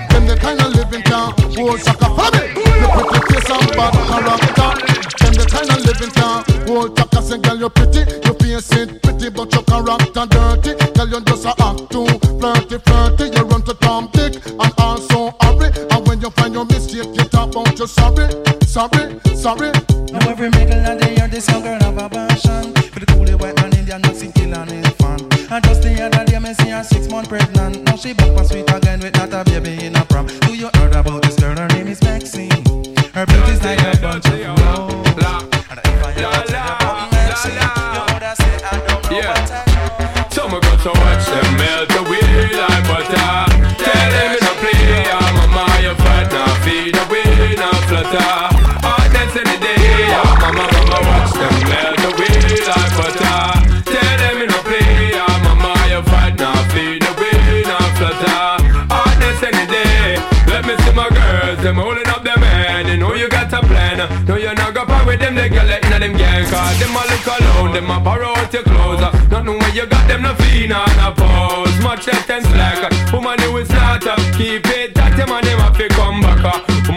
Them 0.10 0.26
the 0.28 0.36
kind 0.39 0.60
of 0.62 0.73
living 0.73 1.04
can 1.04 1.34
hold 1.56 1.80
chaka. 1.82 2.08
Follow 2.17 2.41
me. 2.41 2.65
You 2.82 2.88
pretty 2.97 3.19
face 3.30 3.49
and 3.49 3.69
bad 3.78 3.93
character. 4.10 4.69
Them 5.21 5.34
the 5.38 5.45
kind 5.49 5.69
of 5.69 5.80
living 5.86 6.13
can 6.17 6.38
hold 6.67 6.97
chaka. 6.97 7.21
Say 7.21 7.38
girl 7.38 7.58
you 7.58 7.69
pretty, 7.69 8.02
you 8.26 8.34
face 8.41 8.71
it 8.73 9.02
pretty, 9.02 9.30
but 9.30 9.54
your 9.54 9.63
character 9.63 10.26
dirty. 10.26 10.71
Girl 10.93 11.10
you 11.10 11.21
just 11.21 11.45
a 11.45 11.54
act 11.62 11.91
too 11.91 12.08
flirty, 12.39 12.78
flirty. 12.86 13.26
You 13.38 13.43
run 13.45 13.62
to 13.63 13.73
Tom 13.76 14.10
Dick 14.13 14.41
and 14.45 14.73
also 14.78 15.34
hurry. 15.41 15.69
And 15.91 16.08
when 16.08 16.21
you 16.21 16.30
find 16.32 16.54
your 16.54 16.65
mistake, 16.65 17.13
you 17.13 17.26
talk 17.30 17.56
about 17.56 17.78
you 17.78 17.88
sorry, 17.88 18.28
sorry, 18.65 19.19
sorry. 19.36 19.71
Now 20.12 20.30
every 20.30 20.49
middle 20.49 20.86
of 20.86 20.99
the 20.99 21.13
year, 21.15 21.28
this 21.28 21.49
young 21.49 21.63
girl 21.63 21.80
have 21.82 21.97
a 21.97 22.10
passion 22.10 22.73
For 22.93 22.99
the 22.99 23.08
coolie 23.08 23.39
white 23.39 23.56
man 23.58 23.73
Indian, 23.73 24.02
Mexican 24.02 24.54
and 24.54 24.69
his 24.69 24.93
fan 24.97 25.33
And 25.52 25.64
just 25.66 25.82
the 25.84 26.02
other 26.02 26.26
day, 26.26 26.40
me 26.40 26.54
see 26.54 26.70
her 26.70 26.84
six 26.84 27.08
month 27.10 27.30
pregnant. 27.30 27.84
Now 27.84 27.96
she 27.96 28.14
back 28.14 28.36
for 28.38 28.44
sweet 28.44 28.70
again 28.74 29.00
with 29.00 29.16
not 29.16 29.34
a 29.34 29.44
baby 29.44 29.86
in 29.86 29.96
a 29.96 30.06
prom. 30.06 30.28
Do 30.42 30.54
you 30.54 30.70
heard 30.76 30.94
about 30.94 31.22
this 31.24 31.36
girl? 31.36 31.56
Her 31.56 31.68
name 31.70 31.88
is 31.88 32.02
Maxine. 32.02 32.50
Her 33.14 33.26
beauty's 33.28 33.62
like 33.64 33.80
a 33.80 34.02
bunch 34.02 34.26
of 34.26 34.32
roses 34.32 35.14
And 35.70 35.80
if 35.86 36.04
I 36.04 36.14
ever 36.18 36.44
tell 36.48 36.66
you 36.66 36.74
about 36.74 37.12
Maxine 37.12 37.54
You 37.94 38.02
would 38.12 38.24
have 38.24 38.38
say 38.38 38.56
I 38.64 38.82
don't 38.88 39.04
know 39.04 39.18
what 39.18 39.52
I 39.52 39.64
know. 40.18 40.30
So 40.32 40.48
me 40.50 40.60
got 40.60 40.80
to 40.82 40.90
watch 41.00 41.26
them 41.28 41.43
them 61.63 61.76
holding 61.76 62.08
up 62.08 62.23
them 62.23 62.41
hand. 62.41 62.89
You 62.89 62.97
know 62.97 63.13
you 63.13 63.30
got 63.30 63.52
a 63.54 63.62
plan, 63.62 63.97
no 64.26 64.36
you're 64.36 64.54
not 64.54 64.73
go 64.73 64.86
part 64.86 65.08
with 65.08 65.19
them, 65.19 65.36
they 65.36 65.49
let 65.49 65.84
in 65.86 66.02
them 66.02 66.17
gang 66.17 66.45
cause 66.49 66.80
them 66.80 66.91
a 66.91 67.04
look 67.10 67.28
alone, 67.39 67.71
them 67.73 67.89
a 67.89 67.99
borrow 67.99 68.36
out 68.36 68.54
your 68.54 68.63
clothes. 68.63 68.99
Nothing 69.32 69.60
where 69.60 69.73
you 69.73 69.86
got 69.86 70.08
them 70.08 70.23
no 70.23 70.36
fee, 70.36 70.67
nah, 70.67 70.86
no 70.99 71.13
pose. 71.15 71.80
Much 71.82 72.08
less 72.08 72.26
than 72.28 72.43
slack. 72.43 72.91
Woman, 73.13 73.39
you 73.41 73.58
is 73.58 73.69
not 73.69 74.06
up. 74.06 74.19
Keep 74.38 74.67
it 74.67 74.93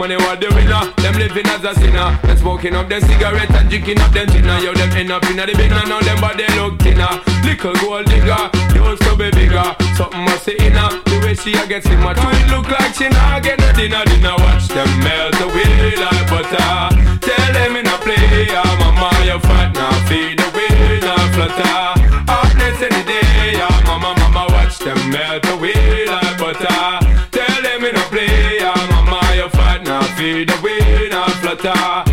you 0.04 0.20
are 0.28 0.36
the 0.36 0.52
winner. 0.52 0.92
Them 1.00 1.14
living 1.16 1.46
as 1.48 1.64
a 1.64 1.72
sinner. 1.74 2.18
Them 2.22 2.36
smoking 2.36 2.74
up 2.74 2.88
them 2.88 3.00
cigarette 3.00 3.50
and 3.50 3.68
drinking 3.68 4.00
up 4.00 4.12
them 4.12 4.26
dinner. 4.28 4.58
Yo, 4.60 4.74
them 4.74 4.92
end 4.92 5.10
up 5.10 5.24
in 5.30 5.36
the 5.36 5.46
bin 5.56 5.72
and 5.72 5.88
now 5.88 6.00
them 6.00 6.20
body 6.20 6.44
look 6.54 6.78
thinner. 6.78 7.16
Little 7.42 7.74
gold 7.80 8.06
digger, 8.06 8.50
used 8.76 9.02
to 9.02 9.16
be 9.16 9.30
bigger. 9.32 9.68
Something 9.96 10.24
must 10.28 10.44
say 10.44 10.56
inner. 10.60 10.88
The 11.08 11.16
way 11.24 11.34
she 11.34 11.56
a 11.56 11.66
get 11.66 11.82
simmer. 11.82 12.12
To 12.12 12.26
it 12.28 12.46
look 12.52 12.68
like 12.68 12.92
she 12.94 13.08
not 13.08 13.42
get 13.42 13.58
no 13.58 13.72
dinner. 13.72 14.04
Dinner 14.04 14.36
watch 14.36 14.68
them 14.68 14.90
melt 15.00 15.40
away 15.40 15.96
like 15.96 16.26
butter. 16.28 16.92
Tell 17.24 17.52
them 17.56 17.76
you 17.76 17.86
fat 17.86 17.95
star. 31.66 32.05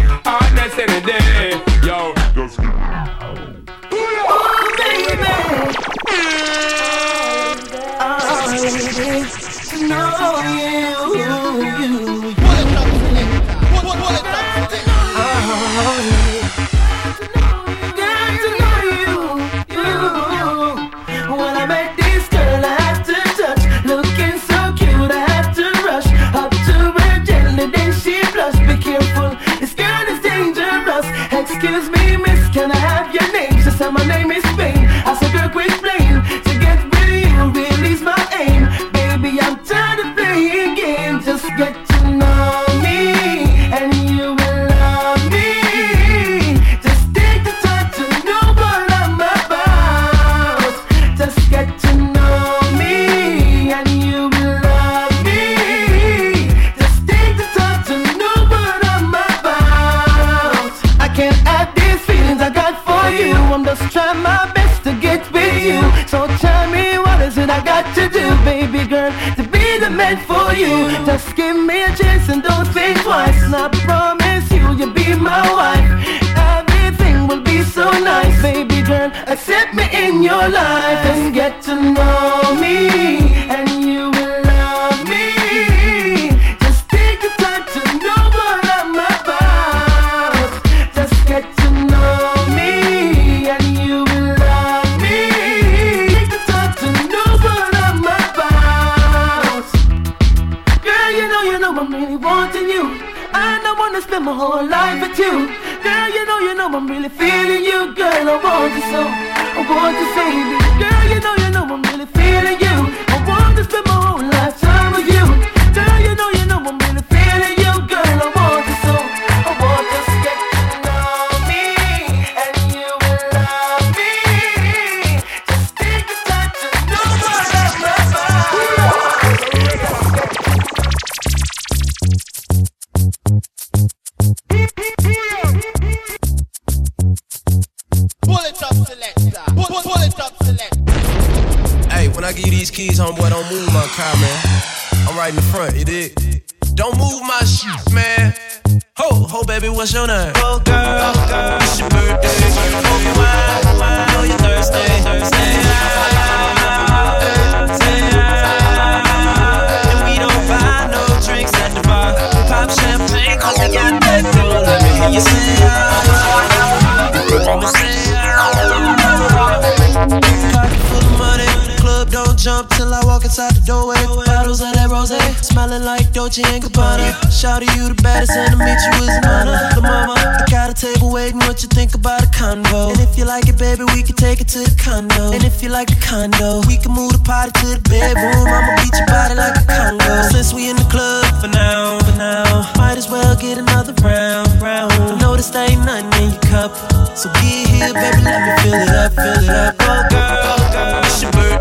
Shout 177.34 177.66
you 177.76 177.90
the 177.90 178.00
baddest, 178.02 178.32
and 178.38 178.54
to 178.54 178.58
meet 178.58 178.80
you 178.80 178.94
is 179.04 179.18
an 179.20 179.26
honor. 179.26 179.58
The 179.76 179.82
mama, 179.82 180.16
I 180.16 180.46
got 180.50 180.70
a 180.70 180.74
table 180.74 181.12
waiting. 181.12 181.40
What 181.44 181.62
you 181.62 181.68
think 181.68 181.94
about 181.94 182.24
a 182.24 182.28
convo? 182.28 182.94
And 182.94 183.02
if 183.02 183.18
you 183.18 183.26
like 183.26 183.50
it, 183.50 183.58
baby, 183.58 183.84
we 183.92 184.02
can 184.04 184.16
take 184.16 184.40
it 184.40 184.48
to 184.56 184.60
the 184.64 184.76
condo. 184.80 185.34
And 185.34 185.44
if 185.44 185.62
you 185.62 185.68
like 185.68 185.90
the 185.90 186.00
condo, 186.00 186.62
we 186.70 186.78
can 186.78 186.94
move 186.94 187.12
the 187.12 187.20
party 187.20 187.52
to 187.60 187.68
the 187.76 187.84
bedroom. 187.90 188.48
I'ma 188.48 188.80
beat 188.80 188.96
your 188.96 189.10
body 189.12 189.36
like 189.36 189.60
a 189.60 189.66
condo. 189.68 190.30
Since 190.32 190.54
we 190.54 190.70
in 190.70 190.78
the 190.78 190.88
club 190.88 191.26
for 191.42 191.52
now, 191.52 192.00
for 192.06 192.16
now, 192.16 192.72
might 192.78 192.98
as 192.98 193.10
well 193.10 193.36
get 193.36 193.58
another 193.58 193.92
round, 194.00 194.48
round. 194.62 194.94
I 194.94 195.20
know 195.20 195.36
there 195.36 195.70
ain't 195.70 195.84
nothing 195.84 196.14
in 196.24 196.32
your 196.32 196.42
cup, 196.48 196.72
so 197.18 197.28
get 197.42 197.68
here, 197.68 197.94
baby, 197.94 198.24
let 198.24 198.40
me 198.40 198.52
fill 198.64 198.80
it 198.80 198.90
up, 198.90 199.12
fill 199.12 199.44
it 199.44 199.50
up, 199.50 199.76
oh 199.82 200.02
girl, 200.08 200.72
girl, 200.72 201.04
it's 201.04 201.22
your. 201.22 201.53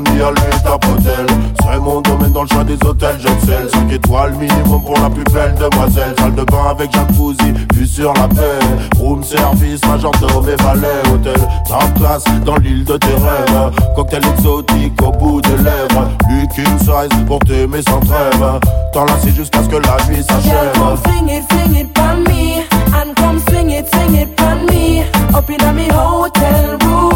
nani, 0.00 0.20
allez, 0.22 0.62
tapotelle. 0.62 1.26
C'est 1.60 1.78
mon 1.78 2.00
domaine 2.00 2.32
dans 2.32 2.42
le 2.42 2.48
choix 2.48 2.64
des 2.64 2.78
hôtels, 2.86 3.16
j'excelle. 3.18 3.68
5 3.72 3.92
étoiles 3.92 4.34
minimum 4.34 4.82
pour 4.82 4.98
la 4.98 5.10
plus 5.10 5.24
belle 5.24 5.54
demoiselle. 5.54 6.14
Salle 6.18 6.34
de 6.34 6.44
bain 6.44 6.70
avec 6.70 6.92
jacuzzi, 6.92 7.52
vue 7.74 7.86
sur 7.86 8.12
la 8.14 8.28
paix. 8.28 8.58
Room 8.98 9.22
service, 9.22 9.80
majordome 9.86 10.48
et 10.48 10.62
valet. 10.62 11.02
Hôtel, 11.12 11.40
ta 11.68 11.86
classe 11.98 12.24
dans 12.44 12.56
l'île 12.56 12.84
de 12.84 12.96
tes 12.96 13.08
rêves. 13.08 13.70
Cocktail 13.94 14.22
exotique 14.34 15.02
au 15.02 15.12
bout 15.12 15.40
des 15.42 15.56
lèvres. 15.56 16.08
Looking 16.28 16.78
size 16.78 17.24
pour 17.26 17.38
t'aimer 17.40 17.82
sans 17.82 18.00
trêve. 18.00 18.60
T'en 18.92 19.06
jusqu'à 19.34 19.62
ce 19.62 19.68
que 19.68 19.76
la 19.76 19.96
nuit 20.08 20.22
s'achève. 20.22 20.72
Fling 21.04 21.28
it, 21.28 21.44
fling 21.50 21.76
it, 21.76 21.98
me. 22.28 22.64
And 22.94 23.14
come 23.16 23.40
swing 23.48 23.70
it, 23.70 23.86
swing 23.92 24.16
it, 24.16 24.40
me. 24.70 25.04
Up 25.34 25.50
in 25.50 25.64
a 25.64 25.72
me 25.72 25.88
hotel 25.88 26.78
room. 26.82 27.15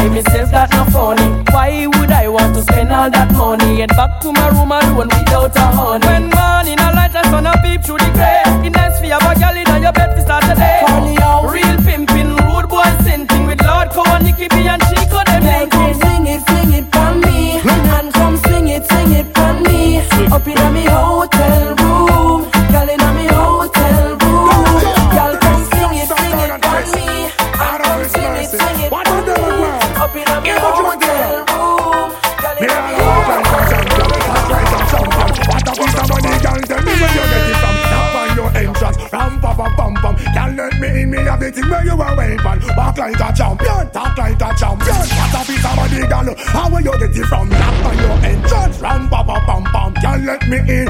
Buy 0.00 0.08
myself 0.08 0.50
that 0.50 0.70
no 0.72 0.84
funny. 0.92 1.28
Why 1.52 1.86
would 1.86 2.10
I 2.10 2.28
want 2.28 2.54
to 2.56 2.62
spend 2.62 2.92
all 2.92 3.10
that 3.10 3.32
money? 3.32 3.76
Get 3.76 3.90
back 3.90 4.20
to 4.22 4.32
my 4.32 4.48
room 4.48 4.72
alone 4.72 5.08
without 5.08 5.56
a 5.56 5.66
honey. 5.76 6.06
When 6.06 6.24
morning 6.32 6.80
a 6.80 6.88
light 6.96 7.14
and 7.14 7.26
sun 7.28 7.46
a 7.46 7.52
peep 7.62 7.84
through 7.84 7.98
the 7.98 8.10
grey. 8.16 8.42
It 8.66 8.72
nice 8.72 8.98
for 8.98 9.06
you 9.06 9.18
have 9.18 9.28
a 9.28 9.38
gal 9.38 9.56
in 9.56 9.82
your 9.82 9.92
bed 9.92 10.14
to 10.16 10.22
start 10.22 10.44
the 10.44 10.54
day. 10.54 10.80
Real 11.52 11.76
pimpin', 11.84 12.32
rude 12.46 12.68
boy 12.68 12.88
scenting 13.04 13.46
with 13.46 13.60
Lord 13.64 13.88
and 13.92 14.24
Nicky 14.24 14.48
B 14.48 14.68
and 14.68 14.82
Chico 14.88 15.20
them 15.24 15.42
Girl, 15.42 15.66
come 15.68 15.94
sing 15.94 16.26
it, 16.26 16.40
sing 16.48 16.72
it 16.72 16.86
for 16.92 17.10
me 17.14 17.60
And 17.60 18.12
come 18.14 18.36
sing 18.46 18.68
it, 18.68 18.84
sing 18.86 19.12
it 19.12 19.26
for 19.34 19.52
me 19.64 19.98
Up 20.30 20.46
in 20.46 20.74
me 20.74 20.99
like 43.00 43.16
a 43.16 43.32
champion, 43.32 43.90
talk 43.92 44.18
like 44.18 44.36
a 44.36 44.52
champion. 44.60 45.00
What 45.16 45.32
a 45.32 45.40
piece 45.48 45.64
of 45.64 45.74
money, 45.74 46.04
girl, 46.04 46.34
how 46.52 46.68
where 46.68 46.82
you 46.82 46.92
get 47.00 47.16
it 47.16 47.26
from 47.26 47.48
Knock 47.48 47.84
on 47.86 47.96
your 47.96 48.16
entrance, 48.28 48.78
ram 48.80 49.08
pa 49.08 49.24
pa 49.24 49.40
pum 49.46 49.64
pum 49.64 49.94
Girl, 49.94 50.20
let 50.20 50.46
me 50.46 50.58
in? 50.68 50.89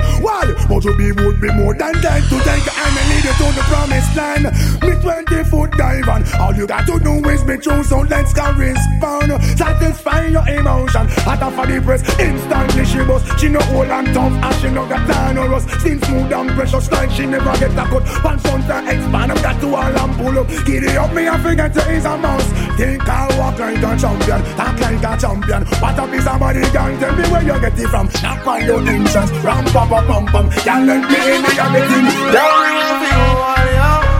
But 0.70 0.84
you 0.84 0.96
be 0.96 1.10
would 1.10 1.40
be 1.40 1.52
more 1.52 1.74
than 1.74 1.94
dead 2.00 2.22
To 2.30 2.38
take. 2.46 2.62
And 2.62 2.94
lead 3.10 3.24
you 3.26 3.34
to 3.42 3.46
the 3.58 3.64
promised 3.66 4.14
land. 4.14 4.44
Me 4.86 4.94
20 5.02 5.44
foot 5.50 5.72
dive 5.72 6.08
all 6.38 6.54
you 6.54 6.66
got 6.66 6.86
to 6.86 6.98
do 7.00 7.28
is 7.28 7.42
be 7.42 7.56
true 7.58 7.82
So 7.82 8.00
let's 8.06 8.32
go 8.32 8.52
respond. 8.52 9.32
Satisfy 9.58 10.26
your 10.26 10.46
emotion. 10.48 11.08
Hot 11.26 11.42
off 11.42 11.58
of 11.58 11.66
the 11.66 11.80
press, 11.80 12.02
instantly 12.20 12.84
she 12.84 13.02
bust. 13.02 13.26
She 13.40 13.48
no 13.48 13.58
old 13.74 13.88
and 13.88 14.14
tough 14.14 14.32
and 14.32 14.54
she 14.62 14.70
no 14.70 14.86
got 14.86 15.06
time 15.10 15.38
or 15.38 15.54
us 15.54 15.66
Skin 15.80 16.00
smooth 16.02 16.32
and 16.32 16.50
precious 16.50 16.90
like 16.92 17.10
she 17.10 17.26
never 17.26 17.52
get 17.58 17.72
a 17.72 17.84
cut. 17.90 18.06
One 18.22 18.38
on 18.46 18.60
to 18.68 18.78
expand, 18.90 19.32
I've 19.32 19.42
got 19.42 19.60
to 19.60 19.74
all 19.74 19.98
and 19.98 20.14
pull 20.16 20.38
up. 20.38 20.48
Giddy 20.64 20.96
up 20.96 21.12
me 21.12 21.26
and 21.26 21.42
forget 21.42 21.74
to 21.74 21.90
is 21.90 22.04
a 22.04 22.16
mouse. 22.16 22.46
Think 22.76 23.08
I 23.08 23.26
walk 23.38 23.58
like 23.58 23.78
a 23.78 23.98
champion, 23.98 24.42
talk 24.54 24.80
like 24.80 25.02
a 25.02 25.20
champion. 25.20 25.62
What 25.82 25.98
up 25.98 26.12
is 26.14 26.24
somebody 26.24 26.62
gang, 26.70 26.98
tell 26.98 27.16
me 27.16 27.24
where 27.28 27.42
you 27.42 27.60
get 27.60 27.78
it 27.78 27.88
from. 27.88 28.06
Knock 28.22 28.46
on 28.46 28.64
your 28.64 28.80
entrance, 28.86 29.30
ram 29.42 29.64
pa 29.66 29.86
pa 29.86 30.06
pum 30.06 30.26
pum 30.26 30.50
Can't 30.60 30.84
let 30.84 31.00
me 31.08 31.16
in, 31.16 31.40
me 31.40 31.56
got 31.56 31.72
me 31.72 31.80
thing 31.88 32.04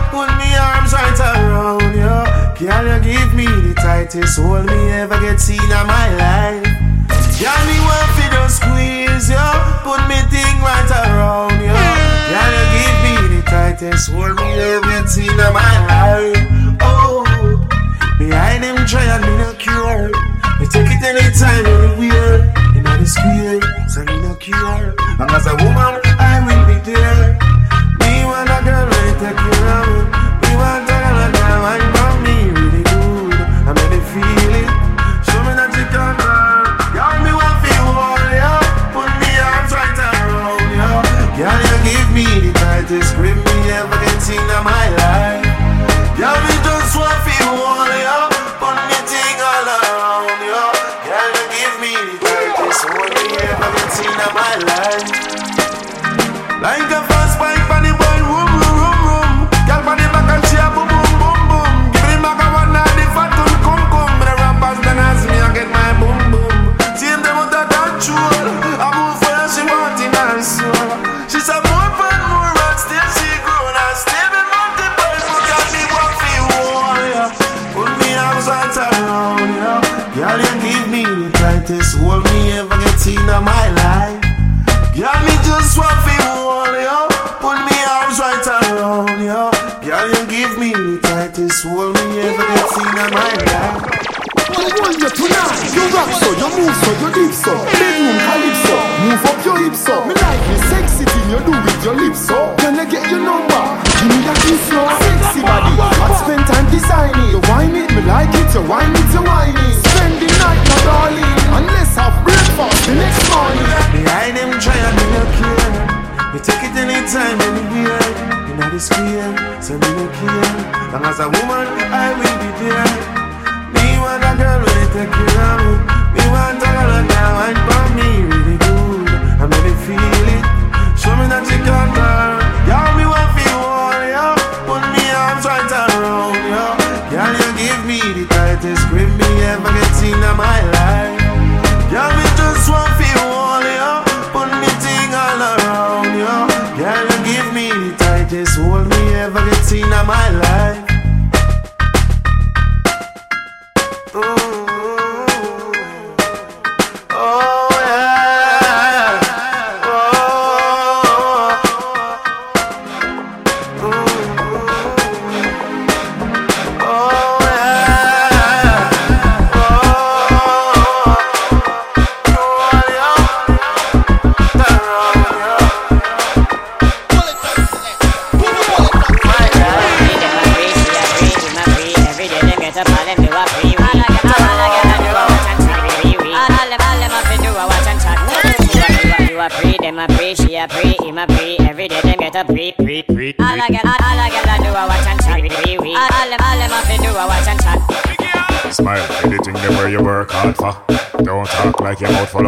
Put 0.09 0.29
me 0.41 0.49
arms 0.57 0.91
right 0.91 1.19
around 1.21 1.93
you. 1.93 2.17
Girl, 2.57 2.81
you 2.81 2.97
give 3.13 3.33
me 3.37 3.45
the 3.45 3.75
tightest 3.77 4.39
hold 4.39 4.65
me 4.65 4.89
ever 4.89 5.21
get 5.21 5.39
seen 5.39 5.61
in 5.61 5.85
my 5.85 6.07
life. 6.17 6.65
Girl, 7.37 7.61
me 7.69 7.77
want 7.85 8.09
fi 8.17 8.25
just 8.33 8.57
squeeze 8.57 9.29
you. 9.29 9.49
Put 9.85 10.01
me 10.09 10.17
thing 10.33 10.57
right 10.65 10.89
around 10.89 11.61
you. 11.61 11.77
Girl, 11.77 12.53
you 12.57 12.65
give 12.73 12.97
me 13.05 13.37
the 13.37 13.41
tightest 13.45 14.09
hold 14.09 14.33
me 14.33 14.49
ever 14.57 14.81
get 14.81 15.09
seen 15.09 15.29
in 15.29 15.53
my 15.53 15.75
life. 15.93 16.41
Oh, 16.81 17.21
behind 18.17 18.63
them 18.63 18.81
try 18.87 19.05
and 19.05 19.21
me 19.21 19.37
no 19.37 19.53
cure. 19.61 20.09
Me 20.59 20.65
take 20.65 20.89
it 20.89 21.05
anytime, 21.05 21.65
anywhere. 21.69 22.49
In 22.73 22.81
the 22.81 23.05
square, 23.05 23.61
so 23.87 24.03
me 24.05 24.21
no 24.21 24.33
cure. 24.35 24.95
And 25.21 25.29
as 25.29 25.45
a 25.45 25.53
woman, 25.61 26.10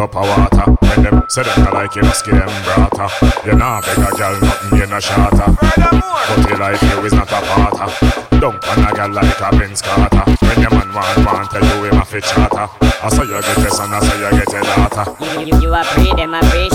up 0.04 0.16
of 0.16 0.28
water. 0.28 0.70
When 0.84 1.02
them 1.02 1.24
say 1.28 1.42
them 1.42 1.66
I 1.66 1.70
like 1.70 1.94
you, 1.96 2.02
just 2.02 2.24
give 2.24 2.36
them 2.36 2.48
brata. 2.64 3.08
You 3.46 3.56
nah 3.56 3.80
beg 3.80 3.98
a 3.98 4.10
girl 4.12 4.36
nothing, 4.40 4.78
you 4.78 4.86
no 4.86 5.00
shatter. 5.00 5.48
But 5.56 6.48
your 6.48 6.58
life 6.58 6.82
you 6.82 7.00
is 7.04 7.12
not 7.14 7.30
a 7.32 7.40
parter. 7.48 8.40
Don't 8.40 8.60
pan 8.60 8.84
a 8.84 8.92
girl 8.92 9.12
like 9.12 9.40
a 9.40 9.56
Vince 9.56 9.80
Carter. 9.80 10.24
When 10.44 10.60
your 10.60 10.70
man 10.70 10.92
want, 10.92 11.16
want 11.24 11.50
tell 11.50 11.64
you 11.64 11.84
him 11.84 11.96
a 11.96 12.04
fi 12.04 12.20
charter. 12.20 12.68
I 13.04 13.08
say 13.08 13.24
you 13.24 13.40
get 13.40 13.56
this 13.56 13.78
and 13.80 13.94
I 13.94 14.00
say 14.00 14.16
you 14.20 14.30
get 14.38 14.52
a 14.52 14.60
daughter. 14.60 15.06
You, 15.40 15.46
you, 15.48 15.60
you 15.62 15.74
a 15.74 15.82
pre, 15.84 16.12
them 16.12 16.34
a 16.34 16.40
pre, 16.50 16.68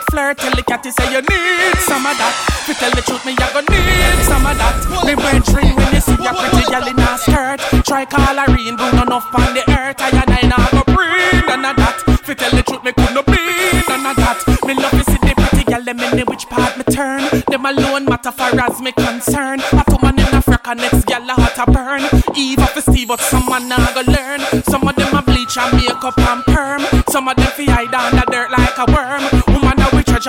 start 0.00 0.10
flirt 0.10 0.38
Tell 0.38 0.54
the 0.56 0.62
catty 0.62 0.90
say 0.90 1.12
you 1.12 1.20
need 1.20 1.76
some 1.84 2.06
of 2.06 2.16
that. 2.16 2.34
To 2.66 2.74
tell 2.74 2.90
the 2.92 3.02
truth, 3.02 3.24
me 3.24 3.32
you 3.32 3.48
gonna 3.52 3.68
need 3.68 4.24
some 4.24 4.46
of 4.46 4.56
that. 4.56 4.76
Me 5.04 5.14
brain 5.14 5.42
ring 5.52 5.76
when 5.76 5.92
you 5.94 6.00
see 6.00 6.16
a 6.16 6.32
pretty 6.32 6.64
girl 6.70 6.86
in 6.86 6.98
a 6.98 7.18
skirt. 7.18 7.60
Try 7.84 8.04
call 8.04 8.36
her 8.36 8.50
in, 8.56 8.76
do 8.76 8.86
none 8.92 9.12
off 9.12 9.28
on 9.34 9.54
the 9.54 9.64
earth. 9.68 10.00
I 10.00 10.10
and 10.10 10.30
I 10.30 10.42
now 10.48 10.64
go 10.70 10.82
breathe, 10.94 11.44
none 11.46 11.64
of 11.64 11.76
that. 11.76 11.98
To 12.26 12.34
tell 12.34 12.50
the 12.50 12.62
truth, 12.62 12.84
me 12.84 12.92
couldn't 12.92 13.26
be 13.26 13.42
none 13.88 14.06
of 14.06 14.16
that. 14.16 14.38
Me 14.66 14.74
love 14.74 14.94
to 14.94 15.04
see 15.04 15.20
the 15.20 15.34
pretty 15.36 15.64
girl, 15.64 15.82
them 15.82 16.00
in 16.00 16.16
the 16.16 16.24
which 16.24 16.46
part 16.48 16.76
me 16.78 16.84
turn. 16.84 17.22
Them 17.48 17.66
alone 17.66 18.04
matter 18.04 18.32
for 18.32 18.52
as 18.54 18.80
me 18.80 18.92
concern. 18.92 19.60
I 19.72 19.82
put 19.84 20.00
man 20.02 20.18
in 20.18 20.30
a 20.32 20.40
frack 20.40 20.68
and 20.70 20.80
next 20.80 21.04
girl 21.04 21.28
a 21.28 21.34
hot 21.34 21.58
a 21.58 21.64
burn. 21.70 22.02
Eve 22.36 22.60
of 22.60 22.76
a 22.76 22.82
Steve, 22.82 23.08
but 23.08 23.20
someone 23.20 23.68
now 23.68 23.82
go 23.92 24.02
learn. 24.06 24.40
Some 24.64 24.86
of 24.86 24.94
them 24.96 25.12
a 25.14 25.22
bleach 25.22 25.56
and 25.58 25.76
makeup 25.76 26.18
and 26.18 26.44
perm. 26.46 26.82
Some 27.08 27.28
of 27.28 27.36
them 27.36 27.50
fi 27.52 27.66
hide 27.66 27.94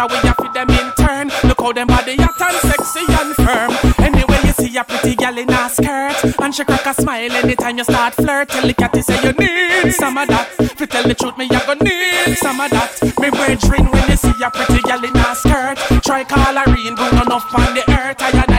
a 0.01 0.07
we 0.07 0.15
we 0.23 0.33
feed 0.41 0.53
them 0.53 0.69
in 0.69 0.91
turn. 0.97 1.27
Look 1.47 1.61
how 1.61 1.71
them 1.73 1.87
body 1.87 2.15
hot 2.17 2.41
and 2.41 2.57
sexy 2.65 3.05
and 3.21 3.35
firm. 3.35 3.71
Anyway, 3.99 4.39
you 4.45 4.53
see 4.53 4.77
a 4.77 4.83
pretty 4.83 5.15
girl 5.15 5.37
in 5.37 5.49
a 5.49 5.69
skirt 5.69 6.17
And 6.41 6.53
she 6.53 6.63
crack 6.63 6.85
a 6.85 6.93
smile 6.93 7.31
anytime 7.31 7.77
you 7.77 7.83
start 7.83 8.15
flirt. 8.15 8.49
Tell 8.49 8.65
the 8.65 8.73
catty 8.73 9.01
say 9.01 9.21
you 9.23 9.33
need 9.33 9.93
some 9.93 10.17
of 10.17 10.27
that. 10.27 10.47
Fi 10.77 10.85
tell 10.85 11.03
the 11.03 11.13
truth, 11.13 11.37
me 11.37 11.45
a 11.45 11.59
go 11.65 11.73
need 11.85 12.37
some 12.37 12.59
of 12.59 12.71
that. 12.71 12.91
Me 13.21 13.29
brain 13.29 13.57
ring 13.69 13.91
when 13.91 14.09
you 14.09 14.17
see 14.17 14.33
a 14.43 14.49
pretty 14.49 14.81
girl 14.81 15.03
in 15.03 15.17
a 15.17 15.35
skirt. 15.35 15.77
Try 16.03 16.23
call 16.23 16.55
her 16.55 16.65
none 16.65 17.31
off 17.31 17.53
on 17.53 17.73
the 17.75 17.83
earth. 17.89 18.21
I 18.21 18.50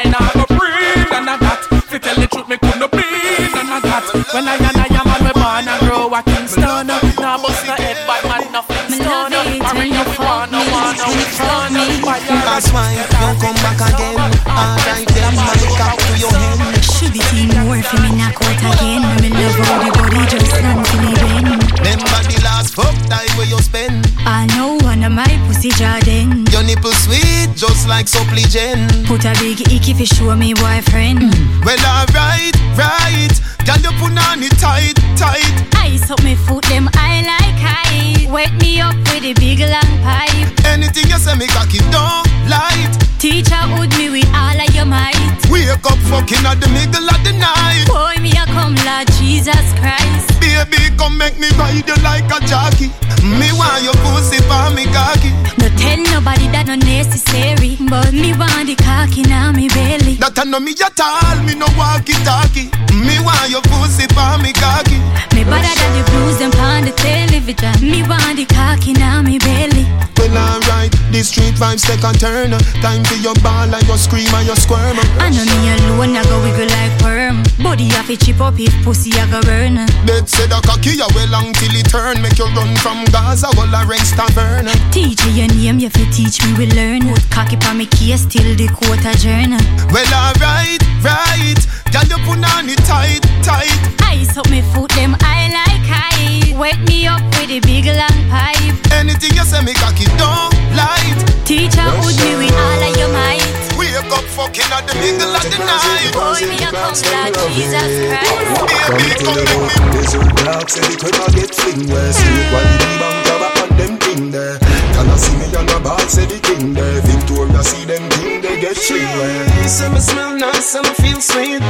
That's 12.63 12.75
why 12.75 12.95
you 12.95 13.03
come 13.43 13.59
back 13.59 13.75
again. 13.91 14.15
Alright 14.47 15.09
then, 15.11 15.35
my 15.35 15.51
cock 15.75 15.99
to 15.99 16.15
your 16.15 16.31
head. 16.31 16.79
Should 16.79 17.13
be 17.13 17.19
seen 17.19 17.51
more 17.59 17.83
for 17.83 17.99
me 17.99 18.15
knock 18.15 18.39
out 18.39 18.55
again. 18.55 19.03
Me 19.19 19.35
love 19.35 19.59
how 19.67 19.83
the 19.83 19.91
body 19.99 20.23
just 20.31 20.47
stand 20.47 20.87
to 20.87 20.97
me 21.03 21.11
then. 21.19 21.59
Remember 21.83 22.23
the 22.23 22.39
last 22.45 22.75
fuck 22.75 22.95
time 23.11 23.27
where 23.35 23.51
you 23.51 23.59
spend. 23.59 24.07
I 24.19 24.47
know 24.55 24.79
one 24.87 25.03
of 25.03 25.11
my 25.11 25.27
pussy 25.49 25.71
Jordan. 25.71 26.47
Your 26.55 26.63
nipple 26.63 26.95
sweet, 27.03 27.51
just 27.57 27.89
like 27.89 28.07
Supligen. 28.07 28.87
Put 29.11 29.25
a 29.25 29.35
big 29.43 29.59
icky 29.67 29.93
fi 29.95 30.05
show 30.05 30.37
me 30.37 30.55
boyfriend. 30.55 31.19
Mm. 31.19 31.67
Well, 31.67 31.83
alright, 31.83 32.55
right. 32.79 33.35
Girl, 33.67 33.83
you 33.83 33.91
put 33.99 34.15
on 34.15 34.39
it 34.39 34.55
tight, 34.63 34.95
tight. 35.19 35.51
Ice 35.83 36.09
up 36.13 36.23
me 36.23 36.37
foot, 36.37 36.63
them 36.71 36.89
I 36.95 37.23
high. 37.63 38.31
Wet 38.31 38.53
me 38.61 38.81
up 38.81 38.97
with 39.15 39.25
a 39.25 39.35
big 39.35 39.61
long 39.61 39.93
pipe. 40.03 40.51
Anything 40.67 41.07
you 41.09 41.19
say, 41.19 41.35
me 41.37 41.47
cocky 41.47 41.79
don't 41.95 42.27
light. 42.51 42.93
Teacher 43.19 43.63
would 43.79 43.91
me 43.97 44.11
with 44.11 44.29
all 44.35 44.59
of 44.59 44.75
your 44.75 44.87
might. 44.87 45.39
Wake 45.51 45.71
up 45.71 45.99
fucking 46.11 46.45
at 46.45 46.59
the 46.59 46.69
middle 46.75 47.07
of 47.07 47.21
the 47.23 47.33
night. 47.39 47.87
Boy, 47.87 48.21
me 48.21 48.33
a 48.33 48.45
come 48.47 48.75
Lord 48.85 49.07
Jesus 49.19 49.67
Christ. 49.79 50.32
Baby, 50.43 50.90
come 50.99 51.16
make 51.18 51.38
me 51.38 51.49
ride 51.55 51.86
you 51.86 51.95
like 52.03 52.26
a 52.26 52.43
jockey. 52.43 52.90
Me 53.22 53.55
want 53.55 53.86
your 53.86 53.95
pussy 54.03 54.43
for 54.51 54.74
me 54.74 54.90
cocky. 54.90 55.30
No 55.62 55.70
tell 55.78 56.03
nobody 56.11 56.51
that 56.51 56.66
no 56.66 56.74
necessary. 56.74 57.78
But 57.78 58.11
me 58.11 58.34
want 58.34 58.66
the 58.66 58.74
cocky 58.74 59.22
now 59.22 59.53
me 59.55 59.68
belly. 59.70 60.18
That 60.18 60.34
I 60.34 60.43
know 60.43 60.59
me 60.59 60.74
at 60.74 60.99
all, 60.99 61.38
me 61.47 61.55
no 61.55 61.70
walkie 61.78 62.18
talkie. 62.26 62.66
Me 62.90 63.22
want 63.22 63.55
your 63.55 63.62
pussy 63.70 64.11
for 64.11 64.34
me 64.43 64.51
cocky. 64.51 64.99
Me 65.30 65.47
better 65.47 65.74
than 65.78 65.93
the 65.95 66.03
blues 66.11 66.38
them 66.43 66.51
on 66.59 66.90
the 66.90 66.93
television. 66.99 67.78
Me 67.78 68.03
want 68.03 68.34
the 68.34 68.45
cocky 68.51 68.93
now 68.99 69.22
me 69.22 69.38
belly. 69.38 69.86
Well, 70.18 70.34
alright, 70.38 70.90
the 71.11 71.22
street 71.22 71.55
vibes 71.55 71.86
take 71.86 72.03
a 72.03 72.12
turn. 72.18 72.51
Time 72.82 73.03
for 73.07 73.18
your 73.22 73.34
ball 73.43 73.70
and 73.70 73.86
your 73.86 73.99
scream 73.99 74.28
and 74.34 74.47
your 74.47 74.59
squirm. 74.59 74.99
I 75.22 75.30
know 75.30 75.47
me 75.47 75.59
alone, 75.78 76.18
I 76.18 76.22
go 76.26 76.43
wiggle 76.43 76.66
like 76.66 76.95
worm. 77.03 77.43
Body 77.62 77.86
have 77.95 78.07
to 78.07 78.16
chip 78.16 78.40
up 78.40 78.59
if 78.59 78.74
pussy 78.84 79.11
I 79.14 79.30
go 79.30 79.40
burn. 79.43 79.78
Dead 80.07 80.28
said 80.33 80.53
a 80.53 80.61
cocky 80.62 80.97
a 80.97 81.07
well 81.14 81.28
long 81.28 81.53
till 81.53 81.74
it 81.76 81.89
turn. 81.93 82.20
Make 82.22 82.39
you 82.39 82.49
run 82.57 82.74
from 82.76 83.05
Gaza, 83.12 83.49
all 83.53 83.68
a 83.68 83.85
rest 83.85 84.16
tavern. 84.16 84.66
Teach 84.91 85.20
you 85.24 85.45
your 85.45 85.49
name, 85.49 85.78
you 85.78 85.91
fi 85.91 86.05
teach 86.11 86.41
me 86.45 86.51
we 86.57 86.66
learn. 86.72 87.03
Put 87.12 87.28
cocky 87.30 87.57
pa 87.57 87.74
me 87.74 87.87
case 87.87 88.24
till 88.24 88.57
the 88.57 88.68
court 88.68 89.05
adjourn. 89.05 89.53
Well, 89.93 90.12
alright, 90.12 90.80
right. 91.05 91.61
Girl, 91.93 92.09
you 92.09 92.18
put 92.24 92.41
on 92.57 92.68
it 92.68 92.80
tight, 92.89 93.20
tight. 93.45 93.76
Ice 94.09 94.37
up 94.37 94.49
me 94.51 94.62
foot, 94.72 94.91
them 94.97 95.16
I 95.20 95.53
like 95.53 95.85
high. 95.85 96.57
Wet 96.57 96.78
me 96.89 97.07
up 97.07 97.22
with 97.37 97.51
a 97.51 97.61
big 97.61 97.87
long 97.87 98.18
pipe. 98.33 98.76
Anything 98.93 99.37
you 99.37 99.45
say, 99.45 99.61
me 99.62 99.74
cocky 99.74 100.09
don't 100.16 100.53
light. 100.72 101.20
Teacher 101.45 101.85
would 102.01 102.16
me 102.24 102.33
with 102.41 102.57
all 102.57 102.83
of 102.89 102.97
your 102.97 103.12
might. 103.12 103.72
Wake 103.93 104.09
up 104.09 104.24
fucking 104.24 104.72
at 104.72 104.88
the 104.88 104.95
middle 105.05 105.36
of 105.36 105.45
the 105.45 105.59
night. 105.61 106.16
Boy, 106.16 106.49
me 106.49 106.57
a 106.64 106.72
come 106.72 106.80
Lord 106.80 106.97
Jesus 106.97 107.76
Christ. 107.76 108.24
Baby, 108.24 108.53
come 108.57 108.72
make 109.05 109.20
me. 109.20 109.93
There's 109.93 110.14
a 110.16 110.20
dark, 110.49 110.68
say 110.72 110.80
the 110.88 110.97
quick 110.97 111.12
get 111.36 111.53
fling 111.53 111.84
where 111.93 112.12
See 112.12 112.24
what 112.49 112.64
the 112.72 112.88
bank 112.97 113.20
cover 113.28 113.53
on 113.61 113.68
them 113.76 113.95
thing 114.01 114.30
there 114.30 114.59
Can 114.97 115.09
I 115.12 115.16
see 115.20 115.36
me 115.36 115.47
on 115.57 115.66
the 115.68 115.80
bar, 115.84 116.01
say 116.09 116.24
the 116.24 116.40
king 116.40 116.72
there 116.72 117.01
Victoria 117.05 117.62
see 117.62 117.84
them 117.84 118.09
thing, 118.16 118.40
they 118.40 118.61
get 118.61 118.76
fling 118.80 119.05
where 119.20 119.68
Some 119.68 119.99
smell 120.01 120.36
nice, 120.40 120.64
some 120.64 120.88
feel 120.97 121.20
sweet. 121.20 121.61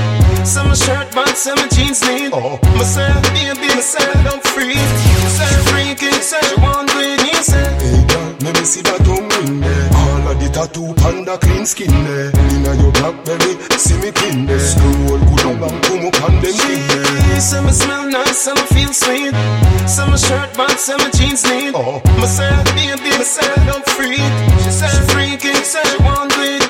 Some 0.47 0.75
shirt 0.75 1.11
box, 1.15 1.43
some 1.43 1.59
jeans 1.75 2.03
neat. 2.07 2.31
Oh. 2.33 2.59
Myself, 2.79 3.23
baby, 3.35 3.67
myself, 3.75 4.15
I'm 4.31 4.41
free. 4.55 4.75
Myself, 4.75 5.69
freaky, 5.75 6.11
say, 6.23 6.39
one 6.63 6.87
way, 6.95 7.19
he 7.19 7.35
said. 7.43 7.83
Hey 7.83 8.07
girl, 8.07 8.31
let 8.47 8.55
me 8.55 8.65
see 8.65 8.83
that 8.83 9.03
tongue 9.05 9.29
ring 9.29 9.61
there 9.61 9.73
All 9.75 9.91
of 9.91 9.91
the 9.91 9.92
tattoo 10.63 10.95
panda 10.95 11.37
clean 11.39 11.67
skin 11.67 11.91
there 12.05 12.31
Inna 12.55 12.75
your 12.81 12.93
blackberry, 12.93 13.53
see 13.79 13.99
me 13.99 14.11
pin 14.13 14.47
there 14.47 14.59
Scroll 14.59 15.19
good 15.19 15.47
up 15.51 15.63
and 15.67 15.83
come 15.85 16.07
up 16.07 16.23
on 16.23 16.35
them 16.41 16.55
thing 16.55 16.87
there 16.89 17.41
Some 17.41 17.71
smell 17.71 18.09
nice, 18.09 18.47
and 18.47 18.59
some 18.59 18.67
feel 18.69 18.93
sweet. 18.93 19.35
Some 19.89 20.17
shirt 20.17 20.55
box, 20.57 20.85
some 20.85 21.01
jeans 21.13 21.45
neat. 21.45 21.75
Oh. 21.75 22.01
Myself, 22.21 22.65
baby, 22.77 23.11
myself, 23.19 23.59
I'm 23.59 23.83
free. 23.97 24.23
She 24.63 24.71
said, 24.71 24.95
freaky, 25.11 25.55
say, 25.65 25.83
one 26.05 26.29
way. 26.39 26.61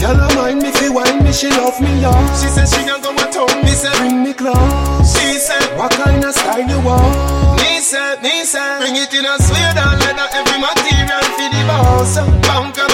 Girl, 0.00 0.20
I 0.20 0.34
mind 0.34 0.62
me 0.62 0.70
fi 0.72 0.88
wine 0.88 1.24
me, 1.24 1.32
she 1.32 1.48
love 1.48 1.78
me, 1.80 2.00
yeah 2.00 2.16
She 2.40 2.48
said, 2.48 2.68
she 2.68 2.84
don't 2.86 3.02
go 3.02 3.12
at 3.12 3.34
home. 3.34 3.64
Me 3.64 3.72
said, 3.72 3.96
Bring 3.98 4.24
me 4.24 4.32
close 4.32 4.90
she 5.12 5.38
said, 5.38 5.76
What 5.76 5.92
kind 5.92 6.24
of 6.24 6.34
style 6.34 6.68
you 6.68 6.80
want? 6.80 7.60
Me 7.60 7.80
said, 7.80 8.22
me 8.22 8.44
said, 8.44 8.80
bring 8.80 8.96
it 8.96 9.12
in 9.12 9.24
a 9.24 9.36
suede 9.38 9.76
and 9.76 10.00
leather, 10.00 10.28
every 10.32 10.58
material 10.58 11.24
for 11.36 11.48
the 11.52 11.62
boss. 11.68 12.16
Bump 12.48 12.89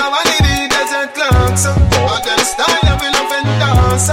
clocks. 1.56 1.80
But 1.90 2.24
them 2.24 2.40
style 2.44 2.86
of 2.92 3.00
love 3.00 3.32
and 3.32 3.48
dance. 3.60 4.08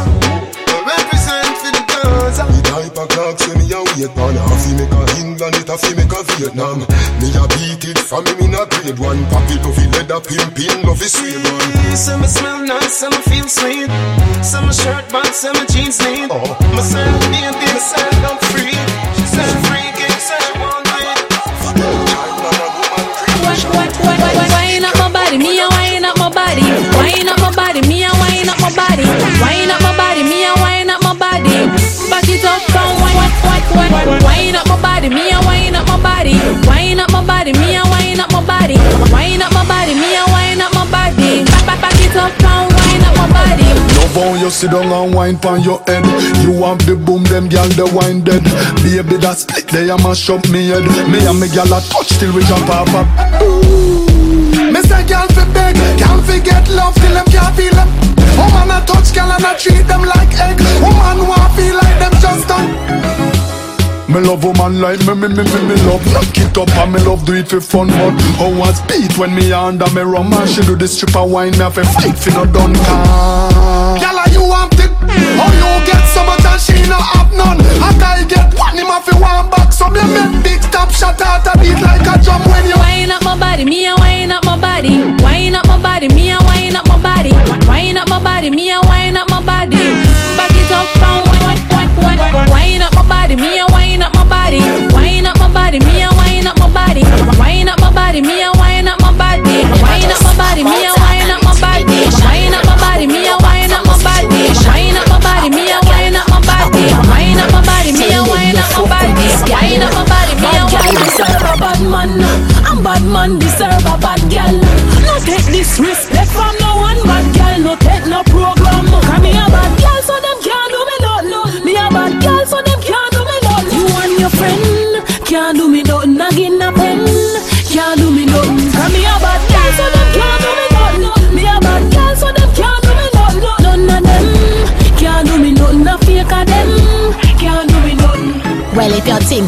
Represent 0.83 1.57
for 1.59 1.71
the 1.71 1.83
Gaza. 1.87 2.43
The 2.47 2.61
type 2.63 2.97
of 2.97 3.07
clock 3.09 3.39
say 3.39 3.55
me 3.55 3.71
a 3.71 3.79
wait 3.79 4.17
on 4.17 4.35
A 4.35 4.55
fi 4.59 4.71
make 4.75 4.91
a 4.91 5.01
England, 5.19 5.55
it 5.55 5.69
a 5.69 5.77
fi 5.77 5.93
make 5.95 6.11
a 6.11 6.19
Vietnam 6.35 6.79
Me 7.19 7.31
a 7.35 7.43
beat 7.55 7.83
it 7.87 7.99
from 7.99 8.23
me 8.25 8.45
in 8.45 8.53
a 8.55 8.65
grade 8.67 8.99
one 8.99 9.23
Pop 9.31 9.47
it 9.47 9.63
love 9.63 9.79
it 9.79 9.91
leather 9.95 10.19
pimpin, 10.19 10.83
love 10.83 11.01
it 11.01 11.09
suede 11.09 11.39
one 11.39 11.95
Some 11.95 12.23
smell 12.25 12.65
nice, 12.65 12.93
some 12.97 13.13
feel 13.23 13.47
sweet. 13.47 13.89
Some 14.43 14.71
shirt 14.73 15.07
box, 15.11 15.37
some 15.37 15.55
jeans 15.71 15.99
neat. 16.03 16.27
Oh. 16.31 16.57
Myself, 16.75 17.21
baby, 17.31 17.67
myself, 17.71 18.15
I'm 18.27 18.37
free. 18.51 18.75
She 19.15 19.23
said, 19.29 19.72
body, 27.74 27.88
me 27.88 28.03
a 28.03 28.11
wine 28.21 28.49
up 28.49 28.59
my 28.61 28.69
body. 28.76 29.03
Wine 29.41 29.71
up 29.71 29.82
my 29.82 29.97
body, 29.97 30.24
me 30.24 30.45
a 30.45 30.53
wine 30.61 30.89
up 30.89 31.01
my 31.01 31.13
body. 31.17 31.65
Back 32.09 32.30
it 32.30 32.45
up 32.45 32.61
and 32.69 33.01
wine, 33.01 33.15
wine, 33.17 33.63
wine, 33.74 33.91
wine. 33.91 34.24
Wine 34.24 34.55
up 34.55 34.67
my 34.67 34.78
body, 34.80 35.09
me 35.09 35.32
a 35.32 35.39
wine 35.41 35.74
up 35.74 35.88
my 35.88 35.97
body. 35.97 36.38
Wine 36.67 36.99
up 36.99 37.11
my 37.11 37.26
body, 37.26 37.53
me 37.53 37.76
a 37.76 37.84
wine 37.89 38.19
up 38.19 38.32
my 38.32 38.45
body. 38.45 38.78
Wine 39.11 39.41
up 39.41 39.51
my 39.53 39.65
body, 39.65 39.95
me 39.95 40.13
a 40.13 40.26
wine 40.30 40.61
up 40.61 40.74
my 40.74 40.86
body. 40.91 41.45
Back, 41.45 41.65
back, 41.65 41.82
back 41.82 41.97
it 41.97 42.15
up 42.15 42.32
and 42.45 42.69
wine 42.78 43.03
up 43.09 43.15
my 43.17 43.28
body. 43.34 43.69
Love 43.97 44.13
how 44.13 44.34
you 44.36 44.49
sit 44.51 44.69
down 44.69 44.91
and 44.91 45.15
wine 45.15 45.38
pon 45.39 45.63
your 45.63 45.82
head. 45.88 46.05
You 46.45 46.53
have 46.63 46.86
the 46.86 46.95
boom, 46.95 47.24
them 47.24 47.49
gal 47.49 47.67
the 47.69 47.89
wine 47.89 48.21
dead. 48.21 48.43
Baby 48.86 49.17
that 49.17 49.38
split, 49.38 49.67
they 49.69 49.89
a 49.89 49.97
mash 49.97 50.30
up 50.30 50.47
me 50.49 50.69
head. 50.69 50.86
Me 51.09 51.26
and 51.26 51.39
me 51.39 51.49
gal 51.49 51.74
a 51.74 51.82
touch 51.82 52.19
till 52.19 52.34
we 52.34 52.43
jump 52.43 52.69
off 52.69 52.93
up. 52.93 53.41
Ooh. 53.41 54.02
Me 54.74 54.82
say 54.82 55.05
girl 55.05 55.28
fi 55.38 55.45
beg, 55.53 55.76
girl 56.01 56.19
fi 56.26 56.39
get 56.41 56.67
love 56.69 56.95
till 56.95 57.13
them 57.13 57.26
can't 57.30 57.53
feel 57.55 57.74
them. 57.78 57.89
Woman 58.34 58.74
oh, 58.74 58.82
a 58.82 58.86
touch 58.89 59.13
girl 59.13 59.30
and 59.30 59.45
I 59.45 59.53
treat 59.53 59.86
them 59.86 60.01
like 60.01 60.34
egg. 60.41 60.57
Oh, 60.59 60.89
woman 60.89 61.30
want 61.30 61.53
feel 61.53 61.78
like 61.78 61.97
them 62.01 62.13
just 62.17 62.47
done. 62.47 63.13
Me 64.09 64.19
love 64.26 64.43
woman 64.43 64.82
like 64.82 64.97
me, 65.05 65.13
me, 65.13 65.28
me, 65.28 65.43
me, 65.45 65.59
me 65.69 65.76
love 65.86 66.05
Knock 66.11 66.38
it 66.38 66.57
up 66.57 66.69
and 66.78 66.93
me 66.93 66.99
love 67.01 67.26
do 67.26 67.34
it 67.34 67.47
for 67.47 67.61
fun 67.61 67.88
But 67.88 68.13
how 68.38 68.51
was 68.59 68.82
beat 68.82 69.17
when 69.17 69.34
me 69.34 69.51
under 69.51 69.89
me 69.91 70.01
rum 70.01 70.32
And 70.34 70.49
she 70.49 70.61
do 70.61 70.76
the 70.76 70.88
stripper 70.88 71.26
wine 71.26 71.53
have 71.53 71.78
a 71.80 71.84
fight 71.84 72.17
fi 72.19 72.30
no 72.34 72.45
done 72.45 72.74
Girl 73.97 74.19
you 74.30 74.43
want 74.45 74.74
it 74.76 74.91
How 75.39 75.49
you 75.49 75.86
get 75.88 76.03
so 76.13 76.21
much 76.26 76.45
and 76.45 76.61
she 76.61 76.78
no 76.89 76.99
have 76.99 77.34
none 77.34 77.52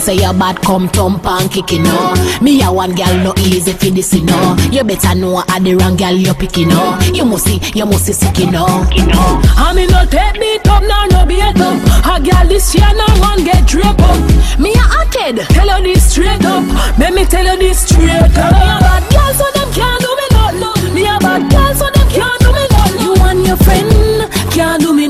say 0.05 0.15
your 0.15 0.33
bad 0.33 0.61
come 0.61 0.87
thump 0.89 1.25
and 1.25 1.51
kick 1.51 1.71
you 1.71 1.81
know 1.81 2.13
Me 2.39 2.61
a 2.61 2.71
one 2.71 2.93
girl 2.93 3.17
no 3.23 3.33
easy 3.39 3.73
for 3.73 3.89
this 3.89 4.13
you 4.13 4.23
know 4.23 4.55
You 4.71 4.83
better 4.83 5.15
know 5.15 5.39
a 5.39 5.59
the 5.59 5.73
wrong 5.75 5.97
girl 5.97 6.13
you 6.13 6.33
picking 6.35 6.69
know 6.69 6.99
You 7.11 7.25
must 7.25 7.45
see, 7.45 7.59
you 7.73 7.85
must 7.85 8.05
see 8.05 8.13
sick 8.13 8.37
you 8.37 8.51
know 8.51 8.65
I 9.57 9.73
me 9.73 9.87
no 9.87 10.05
take 10.05 10.39
beat 10.39 10.67
up, 10.67 10.83
nor 10.83 11.07
no 11.09 11.25
beat 11.25 11.59
up. 11.59 11.77
A 12.05 12.21
girl 12.21 12.47
this 12.47 12.75
year 12.75 12.89
no 12.93 13.05
one 13.19 13.43
get 13.43 13.65
drape 13.65 13.85
up. 13.85 14.19
Me 14.59 14.73
a 14.73 15.05
kid, 15.09 15.37
tell 15.55 15.67
you 15.81 15.93
this 15.93 16.11
straight 16.11 16.45
up. 16.45 16.63
Let 16.99 17.13
me 17.13 17.25
tell 17.25 17.45
you 17.45 17.57
this 17.57 17.87
straight 17.87 18.37
up. 18.37 18.53
Me 18.53 18.61
a 18.61 18.77
bad 18.85 19.03
girl, 19.11 19.33
so 19.33 19.45
them 19.55 19.69
can't 19.73 20.01
do 20.01 20.11
me 20.19 20.27
nothing. 20.35 20.93
Me 20.93 21.03
a 21.07 21.17
bad 21.19 21.49
girl, 21.49 21.73
so 21.73 21.89
them 21.89 22.07
can't 22.09 22.39
do 22.41 22.51
me 22.53 22.65
nothing. 22.71 23.01
You 23.01 23.13
and 23.25 23.47
your 23.47 23.57
friend 23.57 24.31
can't 24.51 24.81
do 24.81 24.93
me 24.93 25.04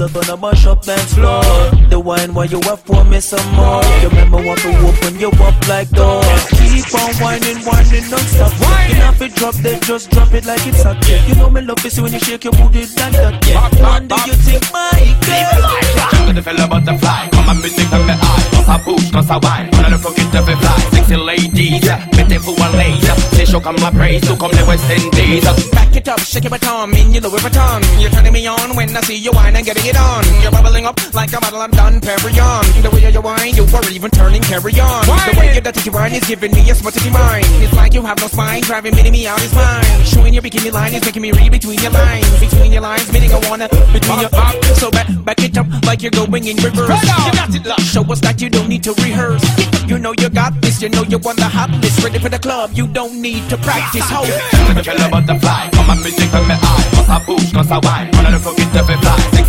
Up 0.00 0.12
top 0.12 0.40
mash 0.40 0.64
up 0.64 0.82
dance 0.82 1.14
floor. 1.14 1.42
The 1.90 1.98
wine 1.98 2.32
while 2.32 2.46
you 2.46 2.60
have 2.62 2.84
pour 2.84 3.02
me 3.02 3.18
some 3.18 3.44
more. 3.56 3.82
You 4.00 4.08
remember 4.08 4.36
want 4.36 4.60
to 4.60 4.68
open 4.86 5.18
you 5.18 5.28
up 5.28 5.68
like 5.68 5.90
doors. 5.90 6.57
Keep 6.88 7.00
on 7.00 7.14
whining, 7.20 7.58
whining 7.68 8.08
non-stop. 8.08 8.52
You 8.88 8.96
know 8.96 9.10
if 9.10 9.20
it 9.20 9.34
drop, 9.34 9.54
then 9.56 9.80
just 9.82 10.10
drop 10.10 10.32
it 10.32 10.46
like 10.46 10.66
it's 10.66 10.84
a 10.84 10.94
hot. 10.94 11.28
You 11.28 11.34
know 11.34 11.50
me 11.50 11.60
love 11.60 11.84
it 11.84 11.92
see 11.92 12.00
when 12.00 12.12
you 12.14 12.18
shake 12.18 12.44
your 12.44 12.52
booty 12.54 12.80
like 12.80 13.12
that. 13.12 13.46
Yeah. 13.46 13.68
One 13.82 14.08
do 14.08 14.16
you 14.26 14.32
think 14.32 14.64
my 14.72 15.16
girl? 15.26 16.18
to 16.28 16.34
the 16.34 16.42
fella 16.42 16.68
butterfly 16.68 17.28
Come 17.32 17.48
and 17.48 17.60
music 17.60 17.92
on 17.92 18.06
me 18.06 18.12
eye 18.12 18.48
Cause 18.52 18.68
I 18.68 18.76
push, 18.84 19.10
cause 19.10 19.30
I 19.30 19.38
whine 19.40 19.70
Wanna 19.72 19.96
look 19.96 20.02
forget 20.04 20.34
every 20.34 20.56
fly 20.56 20.78
Sexy 20.92 21.16
ladies 21.16 21.80
Beautiful 22.12 22.54
one 22.54 22.72
ladies 22.76 23.30
They 23.32 23.44
show 23.44 23.60
come 23.60 23.76
my 23.80 23.90
praise 23.90 24.20
To 24.28 24.36
come 24.36 24.52
the 24.52 24.64
West 24.68 24.88
Indies 24.90 25.44
Back 25.72 25.88
it 25.96 26.08
up, 26.08 26.20
shake 26.20 26.44
it 26.44 26.50
my 26.50 26.58
baton, 26.58 26.94
in 26.94 27.12
your 27.12 27.22
Louis 27.22 27.40
Vuitton. 27.42 27.82
You're 28.00 28.10
turning 28.10 28.32
me 28.32 28.46
on 28.46 28.76
when 28.76 28.94
I 28.94 29.00
see 29.00 29.16
you 29.16 29.32
whine 29.32 29.56
and 29.56 29.64
getting 29.64 29.86
it 29.86 29.96
on. 29.96 30.22
You're 30.42 30.52
bubbling 30.52 30.86
up 30.86 30.94
like 31.14 31.32
a 31.32 31.40
bottle 31.40 31.62
of 31.62 31.70
Dom 31.72 32.00
Perignon. 32.00 32.64
The 32.82 32.90
way 32.90 33.10
you 33.10 33.20
whine, 33.20 33.54
you 33.54 33.64
are 33.64 33.90
even 33.90 34.10
turning 34.10 34.42
carry 34.42 34.78
on. 34.78 35.02
The 35.06 35.34
way 35.38 35.54
you 35.54 35.60
dirty 35.60 35.90
wine 35.90 36.12
is 36.12 36.24
giving 36.28 36.52
me 36.52 36.70
a 36.70 36.74
smutty 36.78 37.10
mind. 37.10 37.44
It's 37.58 37.74
like 37.74 37.94
you 37.94 38.02
have 38.02 38.18
no 38.20 38.28
spine, 38.28 38.62
driving 38.62 38.94
me, 38.94 39.02
to 39.02 39.10
me 39.10 39.26
out 39.26 39.40
his 39.40 39.54
mind. 39.54 40.06
Showing 40.06 40.32
your 40.34 40.42
bikini 40.42 40.72
line 40.72 40.94
is 40.94 41.04
making 41.04 41.22
me 41.22 41.32
read 41.32 41.50
between 41.50 41.78
your 41.80 41.90
lines. 41.90 42.26
Between 42.38 42.72
your 42.72 42.82
lines, 42.82 43.12
meaning 43.12 43.32
I 43.32 43.40
wanna 43.48 43.68
between 43.92 44.20
your 44.20 44.30
up. 44.32 44.54
So 44.78 44.90
back, 44.90 45.08
back 45.24 45.42
it 45.42 45.58
up 45.58 45.66
like 45.84 46.02
you're 46.02 46.14
going 46.14 46.46
in 46.46 46.56
reverse. 46.56 47.02
You 47.02 47.32
got 47.34 47.54
it, 47.54 47.66
love. 47.66 47.80
Show 47.80 48.04
us 48.12 48.20
that 48.20 48.40
you 48.40 48.48
don't 48.48 48.68
need 48.68 48.82
to 48.84 48.92
rehearse. 49.02 49.44
You 49.88 49.98
know 49.98 50.14
you 50.18 50.28
got 50.28 50.60
this, 50.60 50.80
you 50.80 50.88
know 50.88 51.02
you're 51.02 51.26
on 51.26 51.36
the 51.36 51.48
hot 51.48 51.70
list. 51.82 52.02
Ready 52.04 52.18
for 52.18 52.28
the 52.28 52.38
club, 52.38 52.70
you 52.74 52.86
don't 52.86 53.20
need 53.20 53.48
to 53.50 53.56
practice. 53.58 54.04
Hold 54.08 54.28
To 54.28 54.74
the 54.74 54.84
fella 54.84 55.10
butterfly 55.10 55.70
Come 55.72 55.90
and 55.90 56.00
music 56.00 56.32
on 56.32 56.46
me 56.46 56.54
eye 56.54 56.88
Cause 56.94 57.08
I 57.08 57.18
push, 57.24 57.52
cause 57.52 57.70
I 57.70 57.78
whine 57.78 58.10
Wanna 58.12 58.30
look 58.30 58.42
forget 58.42 58.76
every 58.76 58.96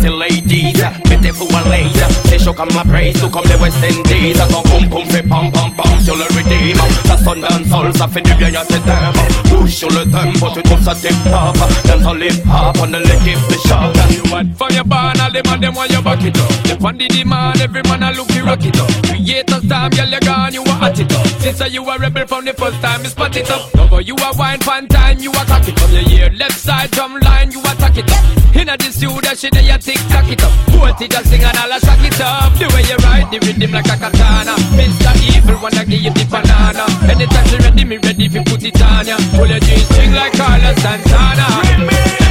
Sexy 0.00 0.08
ladies 0.08 0.82
Beautiful 1.04 1.46
one 1.48 1.68
ladies 1.68 2.22
They 2.30 2.38
show 2.38 2.52
come 2.52 2.68
my 2.74 2.84
praise 2.84 3.20
To 3.20 3.28
come 3.28 3.44
the 3.44 3.58
West 3.60 3.82
Indies. 3.82 4.40
I 4.40 4.48
go 4.48 4.62
boom 4.62 4.88
boom 4.88 5.06
fait 5.06 5.22
pam 5.22 5.50
pam 5.52 5.72
pam 5.74 6.00
Sur 6.00 6.16
le 6.16 6.24
redeem. 6.24 6.76
Ça 7.04 7.16
sonne 7.18 7.40
dans 7.40 7.58
le 7.58 7.64
sol 7.64 7.92
Ça 7.96 8.08
fait 8.08 8.22
du 8.22 8.34
bien 8.34 8.48
à 8.48 8.64
tes 8.64 8.80
tempes 8.80 9.16
Bouge 9.48 9.70
sur 9.70 9.90
le 9.90 10.04
tempo 10.10 10.48
Tu 10.54 10.62
trouves 10.62 10.82
ça 10.82 10.94
tip 10.94 11.14
top. 11.24 11.56
Dans 11.86 12.02
ton 12.02 12.14
lip 12.14 12.32
hop 12.46 12.78
On 12.82 12.86
the 12.86 12.98
l'équipe 12.98 13.38
de 13.48 13.54
choc 13.68 13.94
You 14.10 14.22
want 14.32 14.70
your 14.70 14.84
barn 14.84 15.20
All 15.20 15.32
them 15.32 15.42
and 15.52 15.60
them 15.60 15.74
want 15.74 15.90
you 15.90 16.02
back 16.02 16.22
it 16.24 16.36
up. 16.38 16.82
On 16.82 16.92
the 16.92 17.08
demand 17.08 17.60
Every 17.60 17.82
man 17.82 18.02
a 18.02 18.12
look 18.12 18.30
you 18.34 18.44
rock 18.44 18.64
it 18.64 18.78
up 18.78 18.90
Creators 19.30 19.62
time 19.70 19.90
Girl 19.94 20.10
you 20.10 20.20
gone 20.26 20.52
You 20.52 20.62
a 20.66 20.74
hot 20.74 20.98
it 20.98 21.12
up. 21.14 21.26
Since 21.38 21.62
you 21.70 21.86
a 21.86 21.98
rebel 21.98 22.26
From 22.26 22.44
the 22.44 22.52
first 22.52 22.82
time 22.82 23.02
You 23.06 23.10
spot 23.14 23.36
it 23.36 23.48
up. 23.48 23.72
Lover 23.78 24.00
you 24.00 24.16
a 24.18 24.34
wine 24.34 24.58
Fan 24.58 24.88
time 24.88 25.20
You 25.20 25.30
a 25.30 25.42
cock 25.46 25.68
it 25.70 25.78
up. 25.78 25.90
You 25.90 26.02
hear 26.02 26.30
left 26.34 26.58
side 26.58 26.90
drum 26.90 27.14
line 27.22 27.52
You 27.52 27.60
attack 27.62 27.94
it 27.94 28.10
up. 28.10 28.24
Inna 28.58 28.74
the 28.74 28.90
studio 28.90 29.30
She 29.38 29.46
there 29.54 29.62
you 29.62 29.78
tick 29.78 30.02
tock 30.10 30.26
it 30.26 30.42
up. 30.42 30.50
Quote 30.74 31.00
it 31.00 31.14
just 31.14 31.30
sing 31.30 31.46
and 31.46 31.56
all 31.62 31.70
a 31.70 31.78
shock 31.78 32.02
it 32.02 32.18
up. 32.18 32.58
The 32.58 32.66
way 32.74 32.82
you 32.90 32.98
ride 33.06 33.30
the 33.30 33.38
rhythm 33.46 33.70
like 33.70 33.86
a 33.86 33.94
katana. 34.02 34.58
Mr. 34.74 35.14
Evil 35.22 35.62
wanna 35.62 35.86
give 35.86 36.02
you 36.02 36.10
the 36.10 36.26
banana. 36.26 36.90
Anytime 37.06 37.46
she 37.46 37.56
ready 37.62 37.84
me 37.86 37.96
ready 38.02 38.26
fi 38.26 38.42
put 38.42 38.66
it 38.66 38.82
on 38.82 39.06
ya. 39.06 39.14
Pull 39.38 39.46
your 39.46 39.62
G-string 39.62 40.10
like 40.10 40.34
Carlos 40.34 40.74
Santana. 40.82 41.46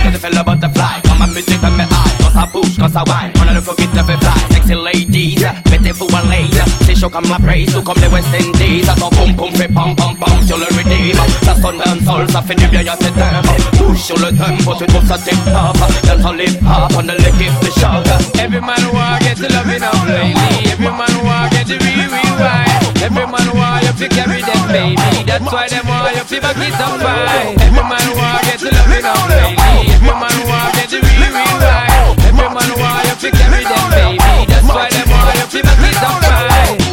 Tell 0.04 0.12
the 0.12 0.20
fella 0.20 0.44
butterfly 0.44 1.00
Come 1.08 1.22
and 1.24 1.32
music 1.32 1.64
on 1.64 1.80
me 1.80 1.88
eye. 1.88 2.12
Cause 2.20 2.36
I 2.36 2.44
push, 2.52 2.76
cause 2.76 2.96
I 3.00 3.08
whine. 3.08 3.32
Wanna 3.40 3.56
look 3.56 3.72
forget 3.72 3.88
every 3.96 4.20
fly. 4.20 4.36
Sexy 4.52 4.76
ladies 4.76 5.48
Beautiful 5.90 6.08
one 6.14 6.30
ladies 6.30 6.69
Show 7.00 7.08
come 7.08 7.30
my 7.30 7.40
praise. 7.40 7.72
To 7.72 7.82
come 7.82 7.96
the 7.96 8.10
West 8.12 8.28
Indies. 8.36 8.84
Go 9.00 9.10
boom 9.16 9.32
boom 9.32 9.52
fait 9.56 9.72
pam 9.72 9.96
pam 9.96 10.18
pam 10.20 10.36
Sur 10.46 10.58
le 10.58 10.66
redeem 10.66 11.16
Ça 11.44 11.56
sonne 11.56 11.80
le 11.80 12.04
sol 12.04 12.28
Ça 12.30 12.42
fait 12.42 12.56
du 12.56 12.68
bien 12.68 12.84
à 12.92 12.98
tes 12.98 13.08
tempes 13.16 13.48
Bouge 13.78 14.02
sur 14.04 14.18
le 14.18 14.36
tempo 14.36 14.76
Tu 14.76 14.86
trouves 14.86 15.08
ça 15.08 15.18
tip 15.18 15.40
top 15.46 15.80
Dans 16.04 16.22
ton 16.22 16.34
lip 16.36 16.60
hop 16.60 16.92
On 16.98 17.04
the 17.04 17.16
l'équipe 17.16 17.56
de 17.64 17.72
choc 17.80 18.04
Every 18.36 18.60
man 18.60 18.84
want 18.92 19.22
get 19.22 19.38
the 19.40 19.48
loving 19.48 19.82
up 19.82 19.96
lately 20.12 20.72
Every 20.76 20.92
man 20.92 21.16
want 21.24 21.52
get 21.56 21.72
real 21.72 22.12
wine 22.12 22.68
Every 23.00 23.26
man 23.32 23.48
want 23.56 23.80
you 23.80 23.94
to 23.96 24.08
carry 24.14 24.42
them 24.42 24.68
baby. 24.68 25.24
That's 25.24 25.48
why 25.48 25.70
them 25.70 25.88
want 25.88 26.16
you 26.18 26.24
to 26.28 26.42
back 26.42 26.58
it 26.60 26.74
up 26.84 27.00
fine 27.00 27.56
Every 27.64 27.84
man 27.88 28.08
want 28.12 28.44
get 28.44 28.60
the 28.60 28.76
loving 28.76 29.08
up 29.08 29.24
lately 29.32 29.88
Every 29.96 30.16
man 30.20 30.38
want 30.52 30.76
get 30.76 30.90
the 30.92 31.00
real 31.00 31.89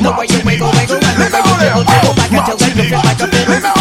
the 0.06 0.12
way 0.14 0.26
you 0.30 0.38
wiggle, 0.46 0.70
wiggle, 0.70 1.02
and 1.02 1.18
the 1.18 1.42
way 1.42 1.66
you 1.66 1.82
jiggle, 1.82 2.14
jiggle 2.14 2.38
like 2.38 2.46
a 2.46 2.54
jelly, 2.54 2.94
like 2.94 3.18
a 3.18 3.26
fiddle. 3.26 3.50
Baby, 3.50 3.74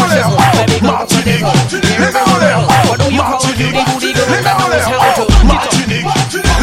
go 0.82 0.98
to 1.06 1.22
the 1.22 1.38
go, 1.38 1.54
here 1.70 2.10
we 2.10 2.18
go. 2.18 2.66
What 2.90 2.98
do 2.98 3.06
you 3.14 3.22
call 3.22 3.38
it? 3.38 3.54
Booty, 3.54 3.70
booty, 3.70 4.10
go. 4.10 4.26
That 4.26 4.58
one 4.58 4.74
is 4.74 4.82
hell 4.90 5.06
to 5.14 5.30
Martinique. 5.46 6.02
Martinique. 6.02 6.56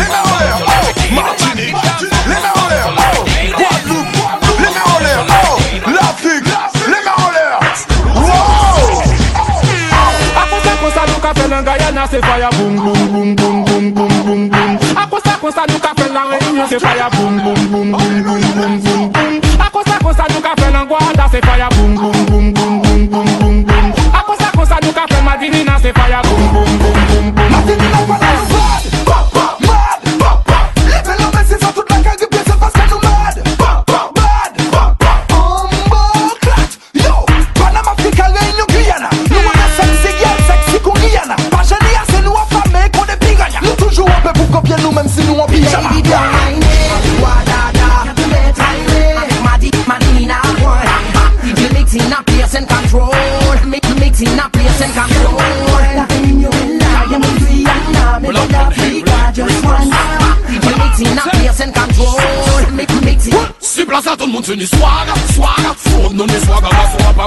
Guyana, 11.63 12.05
c'est 12.11 12.19
fire, 12.25 12.49
boom, 12.57 12.75
boom, 12.75 13.07
boom, 13.07 13.35
boom, 13.35 13.63
boom, 13.63 13.91
boom, 13.93 14.23
boom, 14.25 14.49
boom. 14.49 14.77
À 14.97 15.07
quoi 15.07 15.19
ça, 15.23 15.31
quoi 15.39 15.51
ça, 15.51 15.63
nous 15.69 15.79
qu'a 15.79 15.93
fait 15.95 16.11
la 16.11 16.23
réunion, 16.23 16.65
c'est 16.67 16.79
fire, 16.79 17.09
boom, 17.11 17.37
boom, 17.37 17.53
boom, 17.67 17.91
boom, 17.91 18.23
boom, 18.23 18.41
boom, 18.55 18.79
boom 18.79 18.92
se 21.33 21.41
fire 21.41 21.67
boom 21.75 21.95
boom 21.95 22.25
boom 22.27 22.53
boom 22.53 22.81
boom 22.81 23.07
boom 23.07 23.37
boom 23.39 23.63
boom. 23.63 23.93
A 24.13 24.23
cosa 24.23 24.51
cosa 24.55 24.77
nunca 24.83 25.03
foi 25.09 25.21
mais 25.21 25.39
divina 25.39 25.79
se 25.79 25.91
fire 25.91 26.21
boom. 26.27 26.42
montre 64.33 64.55
ni 64.55 64.65
swaga, 64.65 65.13
swaga 65.33 65.73
Fok 65.77 66.13
nou 66.13 66.25
ni 66.25 66.39
swaga, 66.45 66.69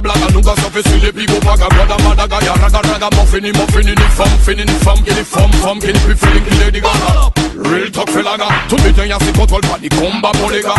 blaga 0.03 0.27
Nou 0.33 0.43
gasa 0.43 0.71
fe 0.75 0.83
si 0.83 1.27
baga 1.47 1.69
Brada 1.69 1.97
madaga, 2.03 2.39
ya 2.45 2.55
raga 2.55 2.81
raga 2.83 3.09
Mou 3.17 3.27
fini, 3.27 3.53
mou 3.53 3.67
fini, 3.69 3.95
ni 3.95 4.07
fam, 4.17 4.33
fini, 4.45 4.65
ni 4.65 4.77
fam 4.85 4.99
Kini 5.05 5.25
fam, 5.25 5.51
fam, 5.63 5.79
kini 5.79 5.99
feeling, 5.99 6.45
ki 6.45 6.59
lady 6.59 6.81
gaga 6.81 7.31
Real 7.71 7.91
talk 7.91 8.11
fe 8.11 8.23
laga 8.23 8.49
Tout 8.69 8.83
biten 8.83 9.09
ya 9.09 9.19
si 9.21 9.33
kontrol 9.33 9.63
pa 9.63 9.79
ni 9.79 9.89
komba 9.89 10.33
pou 10.33 10.51
lega 10.51 10.75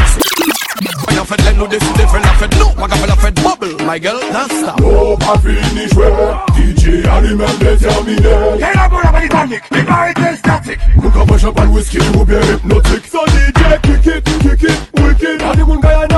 Faya 1.07 1.23
fet 1.25 1.41
len 1.45 1.55
nou 1.57 1.67
deside 1.67 2.05
fe 2.11 2.19
la 2.19 2.33
fet 2.41 2.53
Maga 2.77 2.95
fe 2.95 3.07
la 3.07 3.15
bubble, 3.41 3.73
my 3.87 3.97
girl, 3.99 4.19
nan 4.33 4.51
stop 4.51 4.81
Nou 4.81 5.15
pa 5.23 5.39
fini 5.39 5.87
jwe 5.93 6.11
DJ 6.57 7.07
animel 7.07 7.55
determine 7.63 8.35
Kè 8.59 8.73
la 8.75 8.89
bola 8.91 9.13
pa 9.15 9.23
di 9.23 9.31
panik, 9.31 9.71
mi 9.71 9.83
pa 9.87 10.03
ete 10.11 10.35
statik 10.43 10.83
Mou 10.97 11.09
ka 11.09 11.23
vajan 11.31 11.55
pal 11.55 11.71
whisky 11.71 12.03
ou 12.13 12.25
bien 12.25 12.43
hypnotik 12.51 13.07
So 13.07 13.23
DJ 13.31 13.79
kick 13.81 14.07
it, 14.07 14.23
kick 14.43 14.63
it, 14.63 14.79
wicked. 14.99 15.41
Adi 15.41 15.63
moun 15.63 15.81
gaya 15.81 16.07
nan 16.07 16.16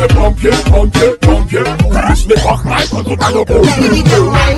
say 0.00 0.08
pump 0.14 0.44
it, 0.44 0.64
pump 0.66 0.96
it, 0.96 1.20
pump 1.20 1.52
it. 1.52 1.66
Crash 1.90 2.26
me 2.26 2.34
back 2.36 2.64
like 2.64 2.92
a 2.92 3.02
good 3.04 3.20
apple. 3.20 3.60
Let 3.60 3.80
Baby, 3.80 4.02
do 4.08 4.30
my. 4.30 4.54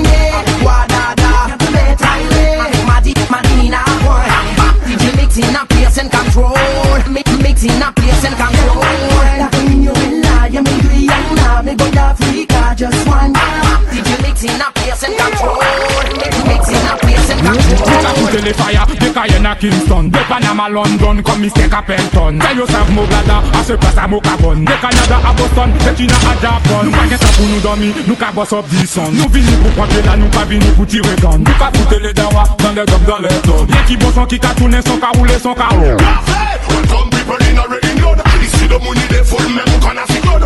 Wada 0.62 1.14
da, 1.18 1.32
Magic 2.86 3.18
Madina 3.32 3.82
one. 4.06 4.30
DJ 4.86 5.04
mixing 5.16 5.56
up, 5.56 5.68
place 5.68 5.98
and 5.98 6.10
control. 6.10 6.54
Mixing 7.42 7.82
up, 7.82 7.94
place 7.96 8.24
and 8.24 8.36
control. 8.36 8.82
Just 12.76 13.06
one. 13.06 13.32
DJ 13.92 14.22
mixing 14.22 14.60
up, 14.60 14.74
place 14.74 15.02
and 15.02 15.16
control. 15.16 15.58
Mixing 16.46 16.86
up, 16.90 17.00
place 17.00 17.30
and 17.30 17.40
control. 17.40 17.88
Put 17.88 18.04
a 18.04 18.12
foot 18.14 18.34
in 18.38 18.44
the 18.44 18.54
fire. 18.54 19.01
Cayenne 19.22 19.46
à 19.46 19.54
Kingston, 19.54 20.04
de 20.04 20.18
Panama 20.28 20.64
à 20.64 20.68
London, 20.68 21.22
comme 21.22 21.40
Mistake 21.40 21.72
à 21.72 21.82
Pelton. 21.82 22.38
Tell 22.40 22.56
yourself 22.56 22.88
mon 22.90 23.04
blada, 23.04 23.42
à 23.54 23.62
ce 23.64 23.74
place 23.74 23.96
à 23.96 24.08
Mocabon. 24.08 24.56
De 24.56 24.72
Canada 24.80 25.20
à 25.24 25.32
Boston, 25.32 25.70
de 25.72 25.96
China 25.96 26.14
à 26.26 26.42
Japon. 26.42 26.84
Nous 26.84 26.90
pas 26.90 27.06
qu'un 27.06 27.16
pour 27.18 27.46
nous 27.46 27.60
dormir, 27.60 27.94
nous 28.06 28.16
qu'à 28.16 28.32
boss 28.32 28.52
up 28.52 28.64
10 28.68 28.86
sons. 28.86 29.12
Nous 29.12 29.28
venus 29.28 29.56
pour 29.62 29.70
prendre 29.72 29.94
là, 30.04 30.16
nous 30.16 30.26
pas 30.26 30.44
venus 30.44 30.66
pour 30.74 30.86
tirer 30.86 31.16
dans. 31.20 31.38
Nous 31.38 31.44
pas 31.44 31.70
foutre 31.72 32.00
les 32.02 32.12
dawa, 32.12 32.44
dans 32.58 32.70
les 32.70 32.84
dom, 32.84 33.00
dans 33.06 33.18
les 33.18 33.28
dom. 33.44 33.66
Y'a 33.68 33.82
qui 33.86 33.96
bon 33.96 34.10
son 34.12 34.26
qui 34.26 34.40
qu'a 34.40 34.48
tourné, 34.48 34.78
son 34.84 34.96
qu'a 34.96 35.10
roulé, 35.16 35.34
son 35.40 35.54
qu'a 35.54 35.68
roulé. 35.68 35.96
Some 36.88 37.10
people 37.10 37.36
in 37.40 37.58
already 37.58 37.94
know 38.00 38.14
that. 38.16 38.24
Ici 38.42 38.66
de 38.66 38.74
money, 38.78 39.06
they 39.08 39.22
full, 39.22 39.38
même 39.50 39.64
on 39.74 39.80
can't 39.80 40.06
see 40.10 40.20
God. 40.20 40.41